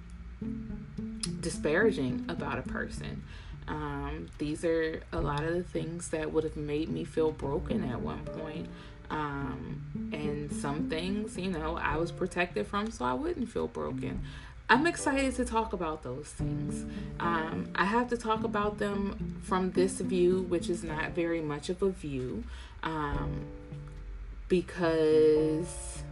disparaging 1.40 2.24
about 2.28 2.58
a 2.58 2.62
person. 2.62 3.22
Um, 3.66 4.28
these 4.38 4.64
are 4.64 5.02
a 5.12 5.20
lot 5.20 5.42
of 5.44 5.54
the 5.54 5.62
things 5.62 6.08
that 6.08 6.32
would 6.32 6.44
have 6.44 6.56
made 6.56 6.88
me 6.88 7.04
feel 7.04 7.30
broken 7.30 7.84
at 7.84 8.00
one 8.00 8.24
point. 8.24 8.68
Um, 9.10 10.10
and 10.12 10.52
some 10.52 10.88
things, 10.88 11.36
you 11.36 11.50
know, 11.50 11.76
I 11.76 11.96
was 11.96 12.10
protected 12.10 12.66
from 12.66 12.90
so 12.90 13.04
I 13.04 13.14
wouldn't 13.14 13.48
feel 13.48 13.68
broken. 13.68 14.22
I'm 14.68 14.86
excited 14.86 15.34
to 15.36 15.44
talk 15.44 15.74
about 15.74 16.02
those 16.02 16.26
things. 16.26 16.86
Um, 17.20 17.68
I 17.74 17.84
have 17.84 18.08
to 18.08 18.16
talk 18.16 18.44
about 18.44 18.78
them 18.78 19.40
from 19.42 19.72
this 19.72 20.00
view, 20.00 20.42
which 20.48 20.70
is 20.70 20.82
not 20.82 21.10
very 21.10 21.42
much 21.42 21.68
of 21.68 21.82
a 21.82 21.90
view, 21.90 22.44
um, 22.82 23.44
because 24.48 26.02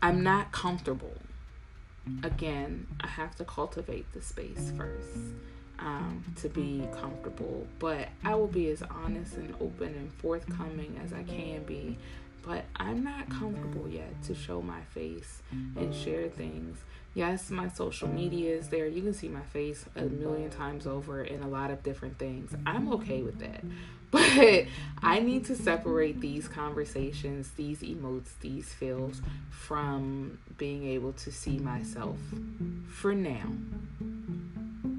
I'm 0.00 0.22
not 0.22 0.52
comfortable. 0.52 1.14
Again, 2.22 2.86
I 3.00 3.08
have 3.08 3.34
to 3.36 3.44
cultivate 3.44 4.12
the 4.12 4.22
space 4.22 4.70
first 4.76 5.18
um, 5.78 6.24
to 6.36 6.48
be 6.48 6.86
comfortable, 6.92 7.66
but 7.78 8.08
I 8.24 8.34
will 8.34 8.46
be 8.46 8.70
as 8.70 8.82
honest 8.82 9.34
and 9.34 9.54
open 9.60 9.88
and 9.88 10.12
forthcoming 10.14 11.00
as 11.04 11.12
I 11.12 11.22
can 11.22 11.64
be 11.64 11.98
but 12.46 12.64
I'm 12.76 13.02
not 13.02 13.28
comfortable 13.28 13.88
yet 13.88 14.22
to 14.22 14.34
show 14.34 14.62
my 14.62 14.80
face 14.94 15.42
and 15.50 15.92
share 15.92 16.28
things. 16.28 16.78
Yes, 17.12 17.50
my 17.50 17.68
social 17.68 18.08
media 18.08 18.54
is 18.54 18.68
there. 18.68 18.86
You 18.86 19.02
can 19.02 19.14
see 19.14 19.28
my 19.28 19.40
face 19.40 19.84
a 19.96 20.02
million 20.02 20.50
times 20.50 20.86
over 20.86 21.24
in 21.24 21.42
a 21.42 21.48
lot 21.48 21.70
of 21.72 21.82
different 21.82 22.18
things. 22.18 22.52
I'm 22.64 22.92
okay 22.94 23.22
with 23.22 23.40
that. 23.40 23.62
But 24.12 24.66
I 25.02 25.18
need 25.18 25.46
to 25.46 25.56
separate 25.56 26.20
these 26.20 26.46
conversations, 26.46 27.50
these 27.56 27.80
emotes, 27.80 28.28
these 28.40 28.72
feels 28.72 29.20
from 29.50 30.38
being 30.56 30.86
able 30.86 31.12
to 31.14 31.32
see 31.32 31.58
myself 31.58 32.16
for 32.88 33.12
now. 33.12 33.52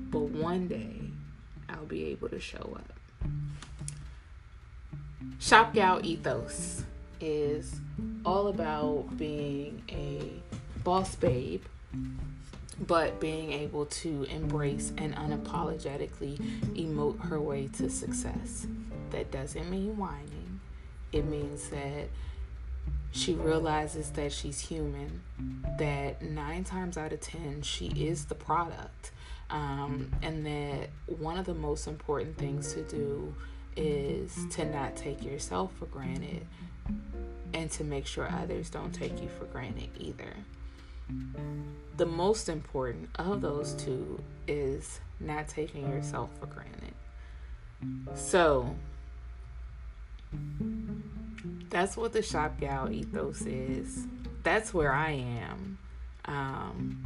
But 0.10 0.30
one 0.30 0.68
day 0.68 1.12
I'll 1.70 1.86
be 1.86 2.06
able 2.06 2.30
to 2.30 2.40
show 2.40 2.78
up. 2.78 2.94
Shop 5.40 5.74
Gal 5.74 6.00
Ethos 6.04 6.84
is 7.20 7.76
all 8.26 8.48
about 8.48 9.18
being 9.18 9.84
a 9.90 10.32
boss 10.84 11.16
babe, 11.16 11.64
but 12.86 13.20
being 13.20 13.52
able 13.52 13.86
to 13.86 14.24
embrace 14.26 14.94
and 14.98 15.16
unapologetically 15.16 16.38
emote 16.76 17.20
her 17.28 17.40
way 17.40 17.68
to 17.74 17.90
success. 17.90 18.68
That 19.12 19.32
doesn't 19.32 19.70
mean 19.70 19.98
whining, 19.98 20.60
it 21.12 21.26
means 21.26 21.70
that 21.70 22.10
she 23.12 23.34
realizes 23.34 24.12
that 24.12 24.32
she's 24.32 24.60
human, 24.60 25.22
that 25.80 26.22
nine 26.22 26.64
times 26.64 26.98
out 26.98 27.14
of 27.14 27.22
ten, 27.22 27.62
she 27.62 27.88
is 27.88 28.26
the 28.26 28.36
product. 28.36 29.12
Um, 29.50 30.12
and 30.22 30.46
that 30.46 30.90
one 31.20 31.38
of 31.38 31.46
the 31.46 31.54
most 31.54 31.88
important 31.88 32.38
things 32.38 32.74
to 32.74 32.84
do 32.84 33.34
is 33.78 34.46
to 34.52 34.66
not 34.66 34.96
take 34.96 35.24
yourself 35.24 35.72
for 35.78 35.86
granted 35.86 36.46
and 37.54 37.72
to 37.72 37.84
make 37.84 38.06
sure 38.06 38.30
others 38.30 38.70
don't 38.70 38.92
take 38.92 39.22
you 39.22 39.30
for 39.30 39.46
granted 39.46 39.90
either. 40.00 40.34
The 41.96 42.06
most 42.06 42.50
important 42.50 43.10
of 43.16 43.42
those 43.42 43.74
two 43.74 44.22
is 44.48 45.00
not 45.20 45.48
taking 45.48 45.90
yourself 45.90 46.30
for 46.40 46.48
granted. 46.48 46.94
So, 48.16 48.76
that's 51.70 51.96
what 51.96 52.14
the 52.14 52.22
Shop 52.22 52.60
Gal 52.60 52.92
ethos 52.92 53.42
is. 53.42 54.08
That's 54.44 54.74
where 54.74 54.94
I 54.94 55.12
am. 55.12 55.78
Um, 56.26 57.06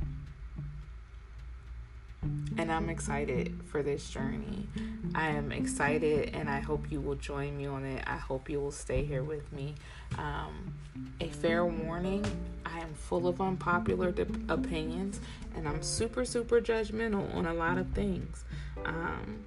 and 2.58 2.72
I'm 2.72 2.90
excited 2.90 3.60
for 3.66 3.82
this 3.82 4.10
journey. 4.10 4.68
I 5.16 5.30
am 5.30 5.52
excited, 5.52 6.36
and 6.36 6.50
I 6.50 6.60
hope 6.60 6.92
you 6.92 7.02
will 7.02 7.16
join 7.16 7.58
me 7.58 7.66
on 7.66 7.86
it. 7.86 8.04
I 8.08 8.18
hope 8.18 8.50
you 8.50 8.60
will 8.60 8.72
stay 8.72 9.04
here 9.04 9.24
with 9.24 9.52
me. 9.52 9.76
Um, 10.18 10.74
a 11.20 11.28
fair 11.28 11.66
warning 11.66 12.26
I 12.66 12.80
am 12.80 12.94
full 12.94 13.28
of 13.28 13.42
unpopular 13.42 14.14
opinions, 14.50 15.20
and 15.56 15.68
I'm 15.68 15.82
super, 15.82 16.24
super 16.26 16.62
judgmental 16.62 17.34
on 17.36 17.46
a 17.46 17.54
lot 17.54 17.78
of 17.78 17.90
things. 17.92 18.46
Um, 18.86 19.46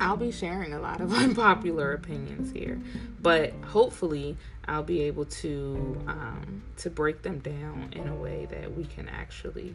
I'll 0.00 0.16
be 0.16 0.30
sharing 0.30 0.72
a 0.72 0.80
lot 0.80 1.00
of 1.00 1.12
unpopular 1.12 1.92
opinions 1.92 2.52
here, 2.52 2.80
but 3.20 3.52
hopefully 3.64 4.36
I'll 4.66 4.82
be 4.82 5.02
able 5.02 5.24
to 5.26 6.04
um, 6.06 6.62
to 6.78 6.90
break 6.90 7.22
them 7.22 7.38
down 7.38 7.90
in 7.92 8.08
a 8.08 8.14
way 8.14 8.46
that 8.50 8.74
we 8.76 8.84
can 8.84 9.08
actually 9.08 9.74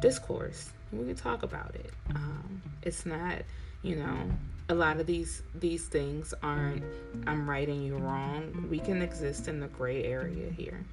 discourse. 0.00 0.70
We 0.92 1.06
can 1.06 1.14
talk 1.14 1.42
about 1.42 1.74
it. 1.74 1.92
Um, 2.14 2.62
it's 2.82 3.04
not, 3.04 3.42
you 3.82 3.96
know, 3.96 4.30
a 4.68 4.74
lot 4.74 4.98
of 4.98 5.06
these 5.06 5.42
these 5.54 5.86
things 5.86 6.32
aren't 6.42 6.82
I'm 7.26 7.48
writing 7.48 7.82
you 7.82 7.96
wrong. 7.96 8.66
We 8.70 8.78
can 8.78 9.02
exist 9.02 9.46
in 9.48 9.60
the 9.60 9.68
gray 9.68 10.04
area 10.04 10.50
here. 10.50 10.84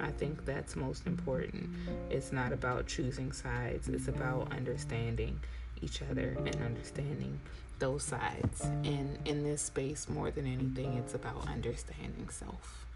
I 0.00 0.10
think 0.10 0.44
that's 0.44 0.76
most 0.76 1.06
important. 1.06 1.70
It's 2.10 2.32
not 2.32 2.52
about 2.52 2.86
choosing 2.86 3.32
sides. 3.32 3.88
It's 3.88 4.08
about 4.08 4.52
understanding 4.52 5.40
each 5.84 6.00
other 6.10 6.36
and 6.46 6.56
understanding 6.62 7.38
those 7.78 8.02
sides. 8.02 8.62
And 8.62 9.18
in 9.26 9.44
this 9.44 9.60
space, 9.60 10.08
more 10.08 10.30
than 10.30 10.46
anything, 10.46 10.94
it's 10.94 11.14
about 11.14 11.46
understanding 11.46 12.28
self. 12.30 12.86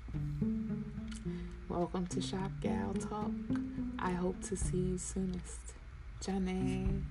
Welcome 1.69 2.07
to 2.07 2.23
Shop 2.23 2.51
Gal 2.63 2.95
Talk. 2.95 3.31
I 3.99 4.13
hope 4.13 4.43
to 4.45 4.57
see 4.57 4.79
you 4.79 4.99
soonest. 4.99 5.75
Janae. 6.23 7.03